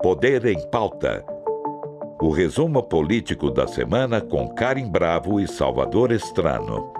Poder 0.00 0.44
em 0.46 0.60
Pauta. 0.70 1.24
O 2.22 2.30
resumo 2.30 2.84
político 2.84 3.50
da 3.50 3.66
semana 3.66 4.20
com 4.20 4.48
Karim 4.54 4.88
Bravo 4.88 5.40
e 5.40 5.48
Salvador 5.48 6.12
Estrano. 6.12 6.92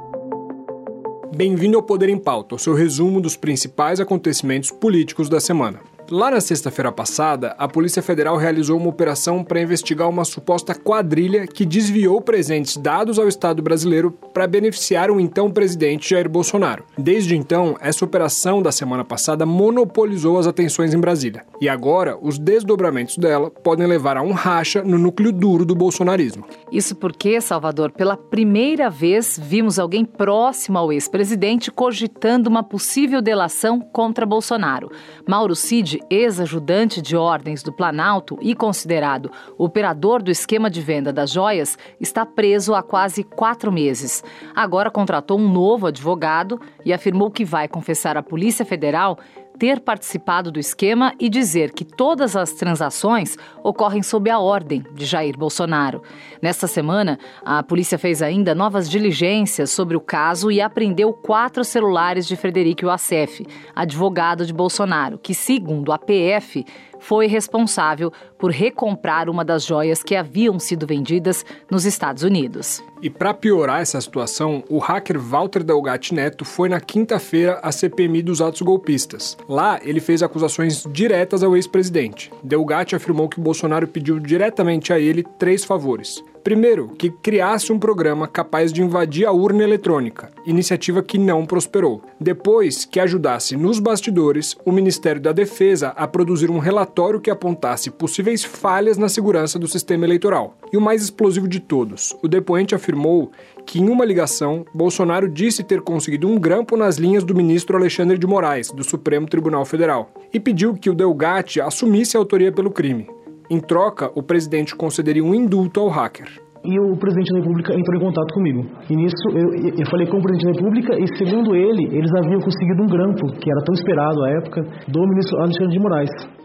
Bem-vindo 1.32 1.76
ao 1.76 1.82
Poder 1.82 2.08
em 2.08 2.18
Pauta, 2.18 2.56
o 2.56 2.58
seu 2.58 2.74
resumo 2.74 3.20
dos 3.20 3.36
principais 3.36 4.00
acontecimentos 4.00 4.72
políticos 4.72 5.28
da 5.28 5.38
semana. 5.38 5.78
Lá 6.10 6.30
na 6.30 6.40
sexta-feira 6.40 6.90
passada, 6.90 7.54
a 7.58 7.68
Polícia 7.68 8.00
Federal 8.00 8.38
realizou 8.38 8.78
uma 8.78 8.88
operação 8.88 9.44
para 9.44 9.60
investigar 9.60 10.08
uma 10.08 10.24
suposta 10.24 10.74
quadrilha 10.74 11.46
que 11.46 11.66
desviou 11.66 12.18
presentes 12.22 12.78
dados 12.78 13.18
ao 13.18 13.28
Estado 13.28 13.60
brasileiro 13.60 14.10
para 14.32 14.46
beneficiar 14.46 15.10
o 15.10 15.20
então 15.20 15.50
presidente 15.50 16.08
Jair 16.08 16.26
Bolsonaro. 16.26 16.84
Desde 16.96 17.36
então, 17.36 17.76
essa 17.78 18.06
operação 18.06 18.62
da 18.62 18.72
semana 18.72 19.04
passada 19.04 19.44
monopolizou 19.44 20.38
as 20.38 20.46
atenções 20.46 20.94
em 20.94 20.98
Brasília. 20.98 21.44
E 21.60 21.68
agora, 21.68 22.16
os 22.22 22.38
desdobramentos 22.38 23.18
dela 23.18 23.50
podem 23.50 23.86
levar 23.86 24.16
a 24.16 24.22
um 24.22 24.32
racha 24.32 24.82
no 24.82 24.96
núcleo 24.96 25.30
duro 25.30 25.66
do 25.66 25.74
bolsonarismo. 25.74 26.46
Isso 26.72 26.96
porque, 26.96 27.38
Salvador, 27.38 27.90
pela 27.92 28.16
primeira 28.16 28.88
vez 28.88 29.38
vimos 29.42 29.78
alguém 29.78 30.06
próximo 30.06 30.78
ao 30.78 30.90
ex-presidente 30.90 31.70
cogitando 31.70 32.48
uma 32.48 32.62
possível 32.62 33.20
delação 33.20 33.78
contra 33.78 34.24
Bolsonaro. 34.24 34.90
Mauro 35.26 35.54
Cid 35.54 35.97
ex-ajudante 36.10 37.00
de 37.00 37.16
ordens 37.16 37.62
do 37.62 37.72
Planalto 37.72 38.38
e 38.40 38.54
considerado 38.54 39.30
operador 39.56 40.22
do 40.22 40.30
esquema 40.30 40.70
de 40.70 40.80
venda 40.80 41.12
das 41.12 41.30
joias, 41.30 41.78
está 42.00 42.24
preso 42.24 42.74
há 42.74 42.82
quase 42.82 43.22
quatro 43.22 43.72
meses. 43.72 44.22
Agora 44.54 44.90
contratou 44.90 45.38
um 45.38 45.48
novo 45.48 45.86
advogado 45.86 46.60
e 46.84 46.92
afirmou 46.92 47.30
que 47.30 47.44
vai 47.44 47.68
confessar 47.68 48.16
à 48.16 48.22
Polícia 48.22 48.64
Federal 48.64 49.18
ter 49.58 49.80
participado 49.80 50.52
do 50.52 50.60
esquema 50.60 51.14
e 51.18 51.28
dizer 51.28 51.72
que 51.72 51.84
todas 51.84 52.36
as 52.36 52.52
transações 52.52 53.36
ocorrem 53.62 54.02
sob 54.02 54.30
a 54.30 54.38
ordem 54.38 54.84
de 54.94 55.04
Jair 55.04 55.36
Bolsonaro. 55.36 56.02
Nesta 56.40 56.66
semana, 56.66 57.18
a 57.44 57.62
polícia 57.62 57.98
fez 57.98 58.22
ainda 58.22 58.54
novas 58.54 58.88
diligências 58.88 59.70
sobre 59.70 59.96
o 59.96 60.00
caso 60.00 60.50
e 60.50 60.60
apreendeu 60.60 61.12
quatro 61.12 61.64
celulares 61.64 62.26
de 62.26 62.36
Frederico 62.36 62.86
Wassef, 62.86 63.44
advogado 63.74 64.46
de 64.46 64.52
Bolsonaro, 64.52 65.18
que, 65.18 65.34
segundo 65.34 65.92
a 65.92 65.98
PF, 65.98 66.64
foi 67.00 67.26
responsável 67.26 68.12
por 68.38 68.50
recomprar 68.50 69.28
uma 69.28 69.44
das 69.44 69.64
joias 69.64 70.02
que 70.02 70.14
haviam 70.14 70.58
sido 70.58 70.86
vendidas 70.86 71.44
nos 71.70 71.84
Estados 71.84 72.22
Unidos. 72.22 72.82
E 73.00 73.08
para 73.08 73.32
piorar 73.32 73.80
essa 73.80 74.00
situação, 74.00 74.62
o 74.68 74.78
hacker 74.78 75.20
Walter 75.20 75.62
Delgatti 75.62 76.14
Neto 76.14 76.44
foi 76.44 76.68
na 76.68 76.80
quinta-feira 76.80 77.60
à 77.62 77.70
CPMI 77.70 78.22
dos 78.22 78.40
atos 78.40 78.62
golpistas. 78.62 79.36
Lá, 79.48 79.78
ele 79.82 80.00
fez 80.00 80.22
acusações 80.22 80.84
diretas 80.90 81.42
ao 81.42 81.56
ex-presidente. 81.56 82.30
Delgatti 82.42 82.96
afirmou 82.96 83.28
que 83.28 83.40
Bolsonaro 83.40 83.86
pediu 83.86 84.18
diretamente 84.18 84.92
a 84.92 84.98
ele 84.98 85.22
três 85.38 85.64
favores. 85.64 86.22
Primeiro, 86.48 86.88
que 86.96 87.10
criasse 87.10 87.72
um 87.72 87.78
programa 87.78 88.26
capaz 88.26 88.72
de 88.72 88.82
invadir 88.82 89.26
a 89.26 89.32
urna 89.32 89.62
eletrônica, 89.62 90.30
iniciativa 90.46 91.02
que 91.02 91.18
não 91.18 91.44
prosperou. 91.44 92.02
Depois, 92.18 92.84
que 92.84 92.98
ajudasse 92.98 93.56
nos 93.56 93.78
bastidores 93.78 94.56
o 94.64 94.72
Ministério 94.72 95.20
da 95.20 95.30
Defesa 95.30 95.88
a 95.88 96.08
produzir 96.08 96.50
um 96.50 96.58
relatório 96.58 97.20
que 97.20 97.30
apontasse 97.30 97.90
possíveis 97.90 98.27
falhas 98.44 98.98
na 98.98 99.08
segurança 99.08 99.58
do 99.58 99.66
sistema 99.66 100.04
eleitoral. 100.04 100.54
E 100.72 100.76
o 100.76 100.80
mais 100.80 101.02
explosivo 101.02 101.48
de 101.48 101.60
todos, 101.60 102.16
o 102.22 102.28
depoente 102.28 102.74
afirmou 102.74 103.30
que 103.66 103.80
em 103.80 103.88
uma 103.88 104.04
ligação, 104.04 104.64
Bolsonaro 104.74 105.28
disse 105.28 105.62
ter 105.62 105.80
conseguido 105.82 106.28
um 106.28 106.38
grampo 106.38 106.76
nas 106.76 106.96
linhas 106.96 107.24
do 107.24 107.34
ministro 107.34 107.76
Alexandre 107.76 108.18
de 108.18 108.26
Moraes, 108.26 108.70
do 108.70 108.84
Supremo 108.84 109.26
Tribunal 109.26 109.64
Federal, 109.64 110.10
e 110.32 110.40
pediu 110.40 110.74
que 110.74 110.90
o 110.90 110.94
Delgatti 110.94 111.60
assumisse 111.60 112.16
a 112.16 112.20
autoria 112.20 112.52
pelo 112.52 112.70
crime. 112.70 113.06
Em 113.50 113.60
troca, 113.60 114.10
o 114.14 114.22
presidente 114.22 114.76
concederia 114.76 115.24
um 115.24 115.34
indulto 115.34 115.80
ao 115.80 115.88
hacker. 115.88 116.28
E 116.64 116.78
o 116.80 116.96
presidente 116.96 117.32
da 117.32 117.38
República 117.38 117.72
entrou 117.72 117.96
em 117.96 118.04
contato 118.04 118.34
comigo. 118.34 118.66
E 118.90 118.96
nisso 118.96 119.28
eu, 119.32 119.72
eu 119.78 119.86
falei 119.90 120.06
com 120.06 120.18
o 120.18 120.22
presidente 120.22 120.52
da 120.52 120.60
República 120.60 120.98
e, 120.98 121.06
segundo 121.16 121.54
ele, 121.54 121.96
eles 121.96 122.10
haviam 122.14 122.40
conseguido 122.40 122.82
um 122.82 122.86
grampo, 122.86 123.26
que 123.38 123.50
era 123.50 123.64
tão 123.64 123.74
esperado 123.74 124.24
à 124.24 124.30
época, 124.30 124.62
do 124.88 125.00
ministro 125.06 125.38
Alexandre 125.40 125.72
de 125.72 125.78
Moraes. 125.78 126.37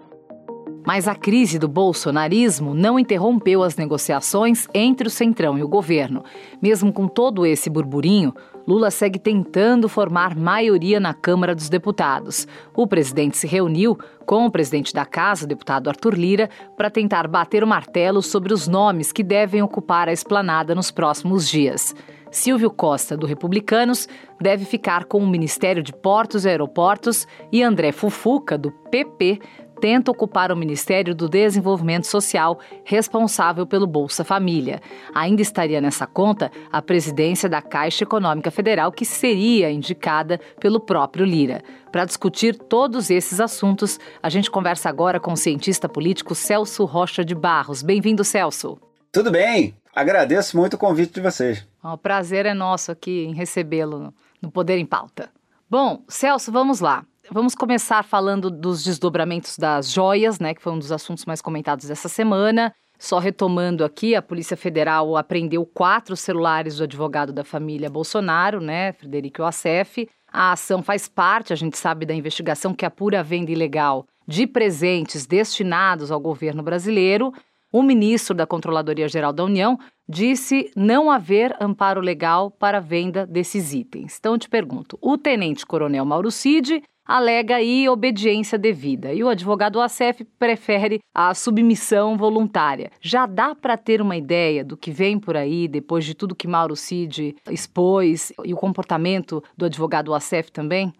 Mas 0.85 1.07
a 1.07 1.15
crise 1.15 1.57
do 1.57 1.67
bolsonarismo 1.67 2.73
não 2.73 2.99
interrompeu 2.99 3.63
as 3.63 3.75
negociações 3.75 4.67
entre 4.73 5.07
o 5.07 5.11
Centrão 5.11 5.57
e 5.57 5.63
o 5.63 5.67
governo. 5.67 6.23
Mesmo 6.61 6.91
com 6.91 7.07
todo 7.07 7.45
esse 7.45 7.69
burburinho, 7.69 8.33
Lula 8.67 8.89
segue 8.89 9.19
tentando 9.19 9.89
formar 9.89 10.35
maioria 10.35 10.99
na 10.99 11.13
Câmara 11.13 11.53
dos 11.53 11.69
Deputados. 11.69 12.47
O 12.73 12.87
presidente 12.87 13.37
se 13.37 13.47
reuniu 13.47 13.97
com 14.25 14.45
o 14.45 14.51
presidente 14.51 14.93
da 14.93 15.05
Casa, 15.05 15.45
o 15.45 15.47
deputado 15.47 15.89
Arthur 15.89 16.13
Lira, 16.13 16.49
para 16.77 16.89
tentar 16.89 17.27
bater 17.27 17.63
o 17.63 17.67
martelo 17.67 18.21
sobre 18.21 18.53
os 18.53 18.67
nomes 18.67 19.11
que 19.11 19.23
devem 19.23 19.61
ocupar 19.61 20.07
a 20.07 20.13
esplanada 20.13 20.73
nos 20.73 20.91
próximos 20.91 21.47
dias. 21.47 21.93
Silvio 22.33 22.71
Costa, 22.71 23.15
do 23.15 23.27
Republicanos, 23.27 24.07
deve 24.41 24.65
ficar 24.65 25.05
com 25.05 25.19
o 25.19 25.27
Ministério 25.27 25.83
de 25.83 25.93
Portos 25.93 26.45
e 26.45 26.49
Aeroportos 26.49 27.27
e 27.51 27.61
André 27.61 27.91
Fufuca, 27.91 28.57
do 28.57 28.71
PP, 28.71 29.39
tenta 29.83 30.09
ocupar 30.09 30.49
o 30.49 30.55
Ministério 30.55 31.13
do 31.13 31.27
Desenvolvimento 31.27 32.07
Social, 32.07 32.57
responsável 32.85 33.67
pelo 33.67 33.85
Bolsa 33.85 34.23
Família. 34.23 34.79
Ainda 35.13 35.41
estaria 35.41 35.81
nessa 35.81 36.07
conta 36.07 36.49
a 36.71 36.81
presidência 36.81 37.49
da 37.49 37.61
Caixa 37.61 38.05
Econômica 38.05 38.49
Federal, 38.49 38.93
que 38.93 39.03
seria 39.03 39.69
indicada 39.69 40.39
pelo 40.57 40.79
próprio 40.79 41.25
Lira. 41.25 41.61
Para 41.91 42.05
discutir 42.05 42.55
todos 42.55 43.09
esses 43.09 43.41
assuntos, 43.41 43.99
a 44.21 44.29
gente 44.29 44.49
conversa 44.49 44.87
agora 44.87 45.19
com 45.19 45.33
o 45.33 45.37
cientista 45.37 45.89
político 45.89 46.33
Celso 46.33 46.85
Rocha 46.85 47.25
de 47.25 47.35
Barros. 47.35 47.83
Bem-vindo, 47.83 48.23
Celso. 48.23 48.79
Tudo 49.11 49.31
bem, 49.31 49.75
agradeço 49.93 50.55
muito 50.55 50.75
o 50.75 50.79
convite 50.79 51.15
de 51.15 51.19
vocês. 51.19 51.67
O 51.83 51.97
prazer 51.97 52.45
é 52.45 52.53
nosso 52.53 52.89
aqui 52.89 53.25
em 53.25 53.33
recebê-lo 53.33 54.13
no 54.41 54.49
Poder 54.49 54.77
em 54.77 54.85
Pauta. 54.85 55.29
Bom, 55.69 56.05
Celso, 56.07 56.53
vamos 56.53 56.79
lá. 56.79 57.03
Vamos 57.31 57.55
começar 57.55 58.03
falando 58.03 58.51
dos 58.51 58.83
desdobramentos 58.83 59.57
das 59.57 59.89
joias, 59.89 60.39
né, 60.39 60.53
que 60.53 60.61
foi 60.61 60.73
um 60.73 60.77
dos 60.77 60.91
assuntos 60.91 61.25
mais 61.25 61.41
comentados 61.41 61.87
dessa 61.87 62.09
semana. 62.09 62.75
Só 62.99 63.17
retomando 63.17 63.85
aqui, 63.85 64.13
a 64.13 64.21
Polícia 64.21 64.57
Federal 64.57 65.15
apreendeu 65.15 65.65
quatro 65.65 66.17
celulares 66.17 66.77
do 66.77 66.83
advogado 66.83 67.31
da 67.31 67.43
família 67.43 67.89
Bolsonaro, 67.89 68.59
né, 68.59 68.91
Frederico 68.91 69.43
Assef. 69.43 70.07
A 70.31 70.51
ação 70.51 70.83
faz 70.83 71.07
parte, 71.07 71.53
a 71.53 71.55
gente 71.55 71.77
sabe, 71.77 72.05
da 72.05 72.13
investigação 72.13 72.73
que 72.73 72.85
apura 72.85 73.21
a 73.21 73.23
venda 73.23 73.51
ilegal 73.51 74.05
de 74.27 74.45
presentes 74.45 75.25
destinados 75.25 76.11
ao 76.11 76.19
governo 76.19 76.61
brasileiro. 76.61 77.31
O 77.71 77.81
ministro 77.81 78.35
da 78.35 78.45
Controladoria 78.45 79.07
Geral 79.07 79.31
da 79.31 79.43
União 79.43 79.79
disse 80.07 80.71
não 80.75 81.09
haver 81.09 81.55
amparo 81.59 82.01
legal 82.01 82.51
para 82.51 82.77
a 82.77 82.81
venda 82.81 83.25
desses 83.25 83.73
itens. 83.73 84.17
Então, 84.19 84.33
eu 84.33 84.37
te 84.37 84.49
pergunto: 84.49 84.97
o 85.01 85.17
tenente-coronel 85.17 86.05
Mauro 86.05 86.29
Cid 86.29 86.83
alega 87.05 87.55
aí 87.55 87.87
obediência 87.89 88.57
devida 88.57 89.13
e 89.13 89.23
o 89.23 89.29
advogado 89.29 89.81
ACF 89.81 90.23
prefere 90.37 90.99
a 91.13 91.33
submissão 91.33 92.17
voluntária. 92.17 92.91
Já 93.01 93.25
dá 93.25 93.53
para 93.53 93.77
ter 93.77 94.01
uma 94.01 94.15
ideia 94.15 94.63
do 94.63 94.77
que 94.77 94.91
vem 94.91 95.19
por 95.19 95.35
aí 95.35 95.67
depois 95.67 96.05
de 96.05 96.13
tudo 96.13 96.35
que 96.35 96.47
Mauro 96.47 96.75
Cid 96.75 97.35
expôs 97.49 98.31
e 98.43 98.53
o 98.53 98.57
comportamento 98.57 99.43
do 99.57 99.65
advogado 99.65 100.13
ACF 100.13 100.51
também? 100.51 100.93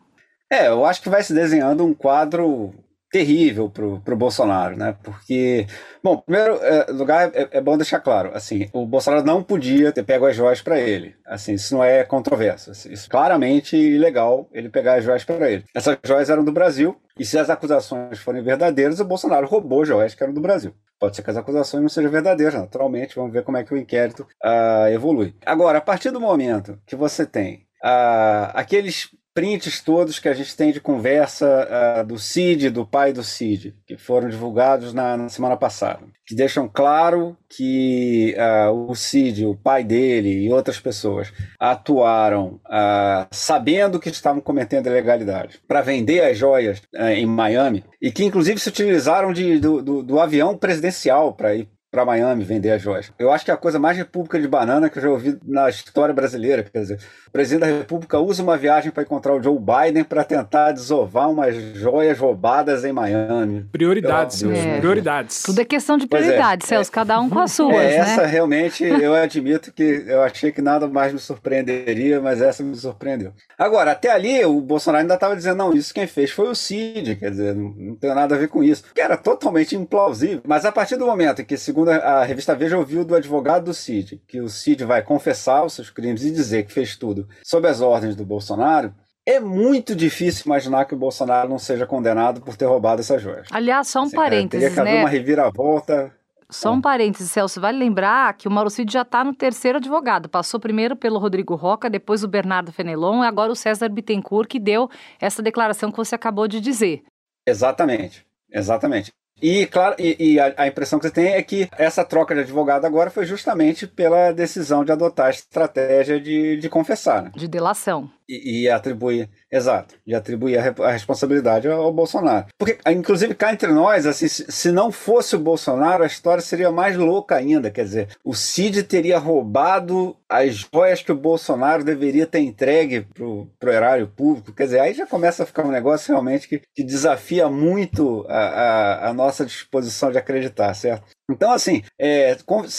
É, 0.50 0.68
eu 0.68 0.86
acho 0.86 1.02
que 1.02 1.09
vai 1.09 1.24
se 1.24 1.34
desenhando 1.34 1.84
um 1.84 1.94
quadro 1.94 2.74
terrível 3.13 3.69
pro, 3.69 4.00
pro 4.00 4.16
Bolsonaro, 4.16 4.75
né? 4.75 4.96
Porque, 5.03 5.68
bom, 6.03 6.18
primeiro 6.18 6.56
é, 6.63 6.91
lugar 6.91 7.29
é, 7.35 7.47
é, 7.51 7.62
bom 7.62 7.78
deixar 7.78 8.00
claro, 8.00 8.31
assim, 8.34 8.68
o 8.74 8.88
Bolsonaro 8.88 9.24
não 9.24 9.44
podia 9.44 9.91
ter 9.91 10.01
pego 10.01 10.25
as 10.25 10.35
joias 10.35 10.63
para 10.63 10.79
ele, 10.79 11.16
assim, 11.24 11.53
isso 11.53 11.75
não 11.75 11.84
é 11.84 12.03
controverso, 12.03 12.72
assim, 12.72 12.91
isso 12.91 13.06
é 13.06 13.12
claramente 13.12 13.78
ilegal 13.78 14.50
ele 14.51 14.68
pegar 14.68 14.96
as 14.96 15.03
joias 15.03 15.24
para 15.24 15.51
ele. 15.51 15.63
Essas 15.75 15.96
joias 16.03 16.31
eram 16.31 16.44
do 16.44 16.51
Brasil 16.51 16.97
e 17.19 17.24
se 17.24 17.38
as 17.38 17.51
acusações 17.51 18.18
forem 18.18 18.41
verdadeiras, 18.41 19.00
o 19.00 19.06
Bolsonaro 19.06 19.45
roubou 19.45 19.86
joias 19.86 20.15
que 20.15 20.24
eram 20.24 20.33
do 20.33 20.42
Brasil. 20.42 20.74
Pode 21.00 21.15
ser 21.15 21.21
que 21.21 21.30
as 21.30 21.38
acusações 21.38 21.83
não 21.83 21.89
sejam 21.89 22.10
verdadeiras, 22.10 22.56
naturalmente, 22.56 23.15
vamos 23.15 23.31
ver 23.31 23.44
como 23.44 23.57
é 23.57 23.63
que 23.63 23.75
o 23.75 23.77
inquérito 23.77 24.25
uh, 24.44 24.88
evolui. 24.92 25.36
Agora, 25.45 25.77
a 25.77 25.81
partir 25.81 26.10
do 26.10 26.19
momento 26.19 26.80
que 26.88 26.95
você 26.95 27.27
tem 27.27 27.68
uh, 27.83 28.50
aqueles 28.56 29.10
prints 29.33 29.81
todos 29.81 30.19
que 30.19 30.30
a 30.30 30.33
gente 30.33 30.56
tem 30.56 30.71
de 30.71 30.80
conversa 30.80 31.68
uh, 32.01 32.06
do 32.06 32.19
Cid, 32.19 32.69
do 32.69 32.85
pai 32.85 33.12
do 33.12 33.24
Cid, 33.24 33.75
que 33.88 33.97
foram 33.97 34.30
divulgados 34.30 34.94
na, 34.94 35.18
na 35.18 35.30
semana 35.30 35.57
passada, 35.57 36.01
que 36.25 36.35
deixam 36.35 36.69
claro 36.71 37.35
que 37.50 38.35
uh, 38.38 38.91
o 38.91 38.95
Cid, 38.95 39.45
o 39.45 39.56
pai 39.56 39.83
dele 39.83 40.45
e 40.45 40.51
outras 40.51 40.80
pessoas 40.80 41.33
atuaram 41.59 42.59
uh, 42.68 43.27
sabendo 43.31 44.00
que 44.00 44.09
estavam 44.09 44.41
cometendo 44.41 44.88
ilegalidade 44.88 45.59
para 45.68 45.81
vender 45.81 46.21
as 46.21 46.38
joias 46.38 46.81
em 46.94 47.25
Miami 47.25 47.83
e 48.01 48.12
que 48.12 48.24
inclusive 48.24 48.59
se 48.59 48.69
utilizaram 48.69 49.33
de, 49.33 49.59
do, 49.59 49.81
do, 49.81 50.03
do 50.03 50.19
avião 50.19 50.57
presidencial 50.57 51.33
para 51.33 51.56
ir 51.56 51.68
para 51.94 52.04
Miami 52.04 52.44
vender 52.44 52.72
as 52.72 52.81
joias. 52.81 53.12
Eu 53.19 53.31
acho 53.31 53.45
que 53.45 53.51
é 53.51 53.54
a 53.54 53.57
coisa 53.57 53.78
mais 53.78 53.95
república 53.95 54.42
de 54.42 54.48
banana 54.48 54.90
que 54.90 54.98
eu 54.98 55.04
já 55.04 55.10
ouvi 55.12 55.38
na 55.45 55.69
história 55.69 56.12
brasileira. 56.12 56.63
Quer 56.63 56.80
dizer, 56.80 57.00
o 57.28 57.31
presidente 57.31 57.60
da 57.60 57.68
República 57.68 58.18
usa 58.19 58.42
uma 58.42 58.57
viagem 58.57 58.92
para 58.92 59.04
encontrar 59.04 59.36
o 59.36 59.44
Joe 59.44 59.60
Biden 59.60 60.04
para 60.04 60.24
tentar 60.24 60.72
desovar 60.72 61.30
umas 61.30 61.56
joias 61.75 62.18
roubadas 62.18 62.84
em 62.84 62.92
Miami. 62.92 63.69
Prioridades, 63.72 64.42
é. 64.42 64.80
prioridades. 64.80 65.44
Tudo 65.44 65.62
é 65.62 65.66
questão 65.66 65.95
de 65.95 66.07
prioridades, 66.07 66.66
é, 66.66 66.69
Celso, 66.69 66.90
é, 66.90 66.94
cada 66.94 67.19
um 67.22 67.30
com 67.30 67.38
as 67.38 67.51
suas. 67.51 67.75
É, 67.75 67.90
né? 67.90 67.96
Essa 67.98 68.25
realmente 68.25 68.84
eu 68.84 69.13
admito 69.13 69.72
que 69.72 70.04
eu 70.07 70.24
achei 70.24 70.51
que 70.51 70.63
nada 70.63 70.88
mais 70.88 71.13
me 71.13 71.19
surpreenderia, 71.19 72.19
mas 72.19 72.42
essa 72.42 72.63
me 72.63 72.75
surpreendeu. 72.75 73.34
Agora, 73.56 73.92
até 73.92 74.10
ali 74.10 74.44
o 74.44 74.60
Bolsonaro 74.60 75.04
ainda 75.04 75.13
estava 75.13 75.36
dizendo: 75.36 75.57
não, 75.57 75.74
isso 75.74 75.94
quem 75.94 76.07
fez 76.07 76.31
foi 76.31 76.50
o 76.50 76.56
Cid, 76.56 77.18
quer 77.18 77.30
dizer, 77.30 77.54
não, 77.54 77.69
não 77.78 77.96
tem 77.96 78.16
nada 78.16 78.34
a 78.34 78.38
ver 78.38 78.48
com 78.48 78.63
isso. 78.63 78.84
Que 78.96 79.01
era 79.01 79.16
totalmente 79.16 79.75
implausível. 79.75 80.42
Mas 80.48 80.66
a 80.66 80.72
partir 80.72 80.96
do 80.96 81.06
momento 81.06 81.44
em 81.44 81.46
que, 81.46 81.56
segundo 81.56 81.82
a 81.91 82.24
revista 82.24 82.56
Veja, 82.56 82.77
ouviu 82.77 83.03
do 83.03 83.15
advogado 83.15 83.65
do 83.65 83.74
Cid, 83.74 84.21
que 84.27 84.39
o 84.39 84.50
Cid 84.50 84.83
vai 84.85 85.01
confessar 85.01 85.63
os 85.63 85.74
seus 85.74 85.89
crimes 85.89 86.24
e 86.24 86.31
dizer 86.31 86.63
que 86.63 86.74
fez 86.74 86.95
tudo 86.95 87.27
sob 87.44 87.68
as 87.68 87.81
ordens 87.81 88.15
do 88.15 88.25
Bolsonaro, 88.25 88.94
é 89.25 89.39
muito 89.39 89.95
difícil 89.95 90.44
imaginar 90.47 90.85
que 90.85 90.94
o 90.94 90.97
Bolsonaro 90.97 91.50
não 91.50 91.57
seja 91.57 91.85
condenado 91.85 92.41
por 92.41 92.57
ter 92.57 92.65
roubado 92.65 93.01
essas 93.01 93.21
joias. 93.21 93.47
Aliás, 93.51 93.88
só 93.88 94.01
um 94.01 94.03
assim, 94.03 94.15
parênteses, 94.15 94.65
é, 94.65 94.69
teria 94.69 94.74
que 94.74 94.80
haver 94.80 94.94
né? 94.94 95.00
uma 95.00 95.09
reviravolta. 95.09 96.13
Só 96.50 96.71
um 96.71 96.81
parênteses, 96.81 97.31
Celso, 97.31 97.59
vale 97.59 97.80
lembrar 97.80 98.33
que 98.36 98.47
o 98.47 98.51
Mauro 98.51 98.69
Cid 98.69 98.91
já 98.91 99.01
está 99.01 99.24
no 99.24 99.33
terceiro 99.33 99.77
advogado. 99.79 100.29
Passou 100.29 100.59
primeiro 100.59 100.95
pelo 100.95 101.18
Rodrigo 101.18 101.56
Roca, 101.56 101.89
depois 101.89 102.24
o 102.24 102.27
Bernardo 102.27 102.71
Fenelon 102.71 103.24
e 103.24 103.27
agora 103.27 103.51
o 103.51 103.56
César 103.56 103.89
Bittencourt, 103.89 104.47
que 104.47 104.59
deu 104.59 104.89
essa 105.19 105.41
declaração 105.41 105.89
que 105.89 105.97
você 105.97 106.13
acabou 106.13 106.47
de 106.47 106.59
dizer. 106.59 107.03
Exatamente, 107.47 108.25
exatamente. 108.51 109.12
E, 109.44 109.66
claro, 109.66 109.94
e, 110.00 110.16
e 110.18 110.40
a, 110.40 110.54
a, 110.56 110.68
impressão 110.68 110.98
que 110.98 111.06
você 111.06 111.12
tem 111.12 111.34
é 111.34 111.44
que 111.44 111.68
essa 111.78 112.06
troca 112.06 112.34
de 112.34 112.40
advogado 112.40 112.86
agora 112.86 113.10
foi 113.10 113.25
justamente 113.25 113.86
pela 113.86 114.31
decisão 114.31 114.86
de 114.86 114.92
adotar 114.94 115.25
a 115.25 115.31
estratégia 115.31 116.18
de, 116.18 116.56
de 116.56 116.69
confessar. 116.69 117.24
Né? 117.24 117.31
De 117.36 117.45
delação. 117.45 118.10
E, 118.28 118.64
e 118.64 118.70
atribuir 118.70 119.30
Exato, 119.54 119.94
de 120.04 120.16
atribuir 120.16 120.58
a, 120.58 120.74
a 120.88 120.92
responsabilidade 120.92 121.68
ao, 121.68 121.94
Bolsonaro. 121.94 122.48
Porque, 122.58 122.80
inclusive, 122.90 123.36
cá 123.36 123.54
entre 123.54 123.72
nós, 123.72 124.08
assim, 124.08 124.28
se, 124.28 124.72
não 124.72 124.92
fosse 124.92 125.36
o 125.36 125.40
Bolsonaro, 125.40 126.04
a 126.04 126.08
história 126.08 126.42
seria 126.42 126.72
mais 126.72 126.98
louca 126.98 127.36
ainda. 127.36 127.70
Quer 127.70 127.84
dizer, 127.84 128.08
o 128.25 128.34
Cid 128.34 128.81
teria 128.81 129.20
roubado 129.20 130.18
as 130.28 130.56
joias 130.74 131.04
que 131.04 131.12
o 131.12 131.16
Bolsonaro 131.16 131.84
deveria 131.84 132.25
ter 132.25 132.40
entregue 132.40 133.08
para 133.14 133.70
o 133.70 133.72
erário 133.72 134.08
público. 134.08 134.52
Quer 134.52 134.64
dizer, 134.64 134.80
aí 134.80 134.96
já 134.96 135.06
começa 135.06 135.44
a 135.44 135.46
ficar 135.46 135.64
um 135.64 135.72
negócio 135.72 136.12
realmente 136.12 136.48
que, 136.48 136.60
que 136.74 136.84
desafia 136.84 137.48
muito 137.48 138.25
a, 138.28 138.40
a, 138.40 139.10
a 139.10 139.14
nossa 139.14 139.46
disposição 139.46 140.12
de 140.12 140.18
acreditar, 140.18 140.74
certo? 140.74 141.06
Então, 141.30 141.52
assim, 141.52 141.84
é, 142.00 142.36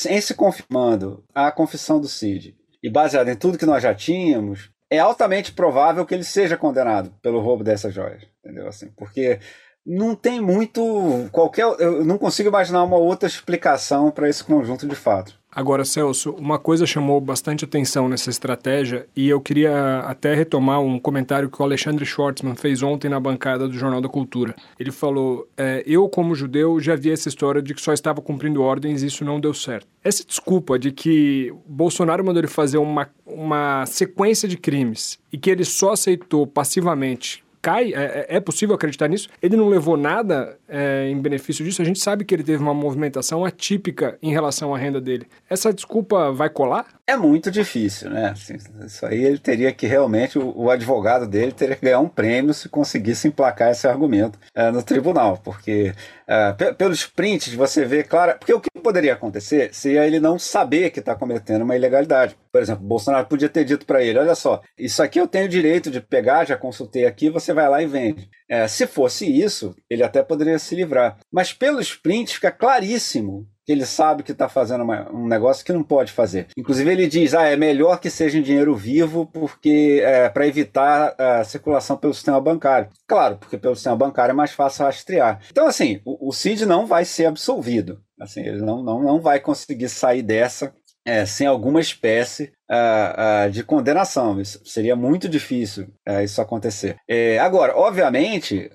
em 0.08 0.20
se 0.20 0.34
confirmando 0.34 1.22
a 1.32 1.52
confissão 1.52 2.00
do 2.00 2.08
Cid 2.08 2.56
e 2.82 2.90
baseado 2.90 3.28
em 3.28 3.36
tudo 3.36 3.56
que 3.56 3.64
nós 3.64 3.82
já 3.82 3.94
tínhamos, 3.94 4.73
é 4.94 4.98
altamente 4.98 5.52
provável 5.52 6.04
que 6.06 6.14
ele 6.14 6.24
seja 6.24 6.56
condenado 6.56 7.12
pelo 7.22 7.40
roubo 7.40 7.64
dessas 7.64 7.92
joias, 7.92 8.22
entendeu? 8.44 8.68
Assim, 8.68 8.88
porque 8.96 9.38
não 9.84 10.14
tem 10.14 10.40
muito 10.40 11.28
qualquer, 11.30 11.64
eu 11.78 12.04
não 12.04 12.16
consigo 12.16 12.48
imaginar 12.48 12.82
uma 12.82 12.96
outra 12.96 13.28
explicação 13.28 14.10
para 14.10 14.28
esse 14.28 14.42
conjunto 14.42 14.86
de 14.86 14.94
fatos. 14.94 15.38
Agora, 15.54 15.84
Celso, 15.84 16.32
uma 16.32 16.58
coisa 16.58 16.84
chamou 16.84 17.20
bastante 17.20 17.64
atenção 17.64 18.08
nessa 18.08 18.28
estratégia 18.28 19.06
e 19.14 19.28
eu 19.28 19.40
queria 19.40 20.00
até 20.00 20.34
retomar 20.34 20.80
um 20.80 20.98
comentário 20.98 21.48
que 21.48 21.60
o 21.60 21.64
Alexandre 21.64 22.04
Schwartzman 22.04 22.56
fez 22.56 22.82
ontem 22.82 23.08
na 23.08 23.20
bancada 23.20 23.68
do 23.68 23.74
Jornal 23.74 24.00
da 24.00 24.08
Cultura. 24.08 24.56
Ele 24.80 24.90
falou: 24.90 25.46
é, 25.56 25.84
Eu, 25.86 26.08
como 26.08 26.34
judeu, 26.34 26.80
já 26.80 26.96
vi 26.96 27.12
essa 27.12 27.28
história 27.28 27.62
de 27.62 27.72
que 27.72 27.80
só 27.80 27.92
estava 27.92 28.20
cumprindo 28.20 28.62
ordens 28.62 29.02
e 29.02 29.06
isso 29.06 29.24
não 29.24 29.38
deu 29.38 29.54
certo. 29.54 29.86
Essa 30.02 30.24
desculpa 30.24 30.76
de 30.76 30.90
que 30.90 31.54
Bolsonaro 31.66 32.24
mandou 32.24 32.40
ele 32.40 32.48
fazer 32.48 32.78
uma, 32.78 33.08
uma 33.24 33.86
sequência 33.86 34.48
de 34.48 34.56
crimes 34.56 35.20
e 35.32 35.38
que 35.38 35.50
ele 35.50 35.64
só 35.64 35.92
aceitou 35.92 36.48
passivamente 36.48 37.43
cai? 37.64 37.94
É, 37.94 38.26
é, 38.28 38.36
é 38.36 38.40
possível 38.40 38.74
acreditar 38.74 39.08
nisso? 39.08 39.28
Ele 39.42 39.56
não 39.56 39.68
levou 39.68 39.96
nada 39.96 40.58
é, 40.68 41.08
em 41.08 41.18
benefício 41.18 41.64
disso? 41.64 41.80
A 41.80 41.84
gente 41.84 41.98
sabe 41.98 42.22
que 42.22 42.34
ele 42.34 42.44
teve 42.44 42.62
uma 42.62 42.74
movimentação 42.74 43.42
atípica 43.42 44.18
em 44.22 44.30
relação 44.30 44.74
à 44.74 44.78
renda 44.78 45.00
dele. 45.00 45.26
Essa 45.48 45.72
desculpa 45.72 46.30
vai 46.30 46.50
colar? 46.50 46.86
É 47.06 47.16
muito 47.16 47.50
difícil, 47.50 48.08
né? 48.08 48.30
Assim, 48.30 48.56
isso 48.86 49.04
aí 49.04 49.22
ele 49.22 49.38
teria 49.38 49.70
que 49.74 49.86
realmente, 49.86 50.38
o, 50.38 50.56
o, 50.56 50.70
advogado 50.70 51.28
dele 51.28 51.52
teria 51.52 51.76
que 51.76 51.84
ganhar 51.84 52.00
um 52.00 52.08
prêmio 52.08 52.54
se 52.54 52.66
conseguisse 52.66 53.28
emplacar 53.28 53.70
esse 53.70 53.86
argumento 53.86 54.38
é, 54.54 54.70
no 54.70 54.82
tribunal, 54.82 55.36
porque 55.36 55.92
é, 56.26 56.72
pelos 56.72 57.06
prints 57.06 57.52
você 57.52 57.84
vê 57.84 58.02
claro. 58.02 58.38
Porque 58.38 58.54
o 58.54 58.60
que 58.60 58.70
poderia 58.82 59.12
acontecer 59.12 59.74
seria 59.74 60.06
ele 60.06 60.18
não 60.18 60.38
saber 60.38 60.90
que 60.90 61.00
está 61.00 61.14
cometendo 61.14 61.60
uma 61.60 61.76
ilegalidade. 61.76 62.36
Por 62.50 62.62
exemplo, 62.62 62.86
Bolsonaro 62.86 63.26
podia 63.26 63.50
ter 63.50 63.66
dito 63.66 63.84
para 63.84 64.02
ele: 64.02 64.18
olha 64.18 64.34
só, 64.34 64.62
isso 64.78 65.02
aqui 65.02 65.20
eu 65.20 65.28
tenho 65.28 65.46
direito 65.46 65.90
de 65.90 66.00
pegar, 66.00 66.46
já 66.46 66.56
consultei 66.56 67.04
aqui, 67.04 67.28
você 67.28 67.52
vai 67.52 67.68
lá 67.68 67.82
e 67.82 67.86
vende. 67.86 68.30
É, 68.48 68.66
se 68.66 68.86
fosse 68.86 69.26
isso, 69.26 69.76
ele 69.90 70.02
até 70.02 70.22
poderia 70.22 70.58
se 70.58 70.74
livrar. 70.74 71.18
Mas 71.30 71.52
pelos 71.52 71.94
prints 71.94 72.32
fica 72.32 72.50
claríssimo 72.50 73.46
que 73.64 73.72
ele 73.72 73.86
sabe 73.86 74.22
que 74.22 74.32
está 74.32 74.48
fazendo 74.48 74.84
uma, 74.84 75.10
um 75.12 75.26
negócio 75.26 75.64
que 75.64 75.72
não 75.72 75.82
pode 75.82 76.12
fazer. 76.12 76.48
Inclusive 76.56 76.90
ele 76.90 77.06
diz, 77.06 77.34
ah, 77.34 77.46
é 77.46 77.56
melhor 77.56 77.98
que 77.98 78.10
seja 78.10 78.38
em 78.38 78.42
dinheiro 78.42 78.74
vivo 78.74 79.26
porque 79.26 80.02
é, 80.04 80.28
para 80.28 80.46
evitar 80.46 81.14
a 81.18 81.44
circulação 81.44 81.96
pelo 81.96 82.14
sistema 82.14 82.40
bancário. 82.40 82.88
Claro, 83.06 83.36
porque 83.38 83.56
pelo 83.58 83.74
sistema 83.74 83.96
bancário 83.96 84.32
é 84.32 84.34
mais 84.34 84.52
fácil 84.52 84.84
rastrear. 84.84 85.40
Então 85.50 85.66
assim, 85.66 86.00
o, 86.04 86.28
o 86.28 86.32
Cid 86.32 86.66
não 86.66 86.86
vai 86.86 87.04
ser 87.04 87.26
absolvido. 87.26 88.00
Assim, 88.20 88.42
ele 88.42 88.62
não, 88.62 88.82
não, 88.82 89.02
não 89.02 89.20
vai 89.20 89.40
conseguir 89.40 89.88
sair 89.88 90.22
dessa 90.22 90.72
é, 91.06 91.26
sem 91.26 91.46
alguma 91.46 91.80
espécie 91.80 92.52
uh, 92.70 93.46
uh, 93.46 93.50
de 93.50 93.62
condenação. 93.62 94.40
Isso 94.40 94.60
seria 94.64 94.96
muito 94.96 95.28
difícil 95.28 95.88
uh, 96.08 96.22
isso 96.22 96.40
acontecer. 96.40 96.96
É, 97.08 97.38
agora, 97.38 97.76
obviamente, 97.76 98.70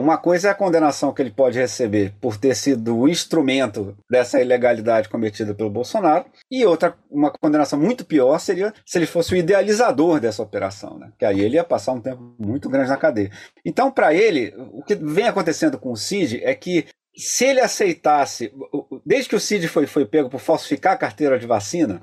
uma 0.00 0.18
coisa 0.18 0.48
é 0.48 0.50
a 0.50 0.54
condenação 0.54 1.12
que 1.12 1.22
ele 1.22 1.30
pode 1.30 1.58
receber 1.58 2.12
por 2.20 2.36
ter 2.36 2.54
sido 2.54 2.96
o 2.96 3.08
instrumento 3.08 3.96
dessa 4.10 4.40
ilegalidade 4.40 5.08
cometida 5.08 5.54
pelo 5.54 5.70
Bolsonaro, 5.70 6.24
e 6.50 6.64
outra, 6.64 6.94
uma 7.10 7.30
condenação 7.30 7.78
muito 7.78 8.04
pior 8.04 8.38
seria 8.38 8.72
se 8.84 8.98
ele 8.98 9.06
fosse 9.06 9.34
o 9.34 9.36
idealizador 9.36 10.20
dessa 10.20 10.42
operação, 10.42 10.98
né? 10.98 11.12
que 11.18 11.24
aí 11.24 11.40
ele 11.40 11.56
ia 11.56 11.64
passar 11.64 11.92
um 11.92 12.00
tempo 12.00 12.34
muito 12.38 12.68
grande 12.68 12.90
na 12.90 12.96
cadeia. 12.96 13.30
Então, 13.64 13.90
para 13.90 14.12
ele, 14.12 14.52
o 14.72 14.82
que 14.82 14.94
vem 14.96 15.28
acontecendo 15.28 15.78
com 15.78 15.92
o 15.92 15.96
Cid 15.96 16.40
é 16.42 16.54
que 16.54 16.86
se 17.16 17.44
ele 17.44 17.60
aceitasse, 17.60 18.52
desde 19.04 19.28
que 19.28 19.36
o 19.36 19.40
Cid 19.40 19.68
foi, 19.68 19.86
foi 19.86 20.06
pego 20.06 20.30
por 20.30 20.40
falsificar 20.40 20.94
a 20.94 20.98
carteira 20.98 21.38
de 21.38 21.46
vacina, 21.46 22.02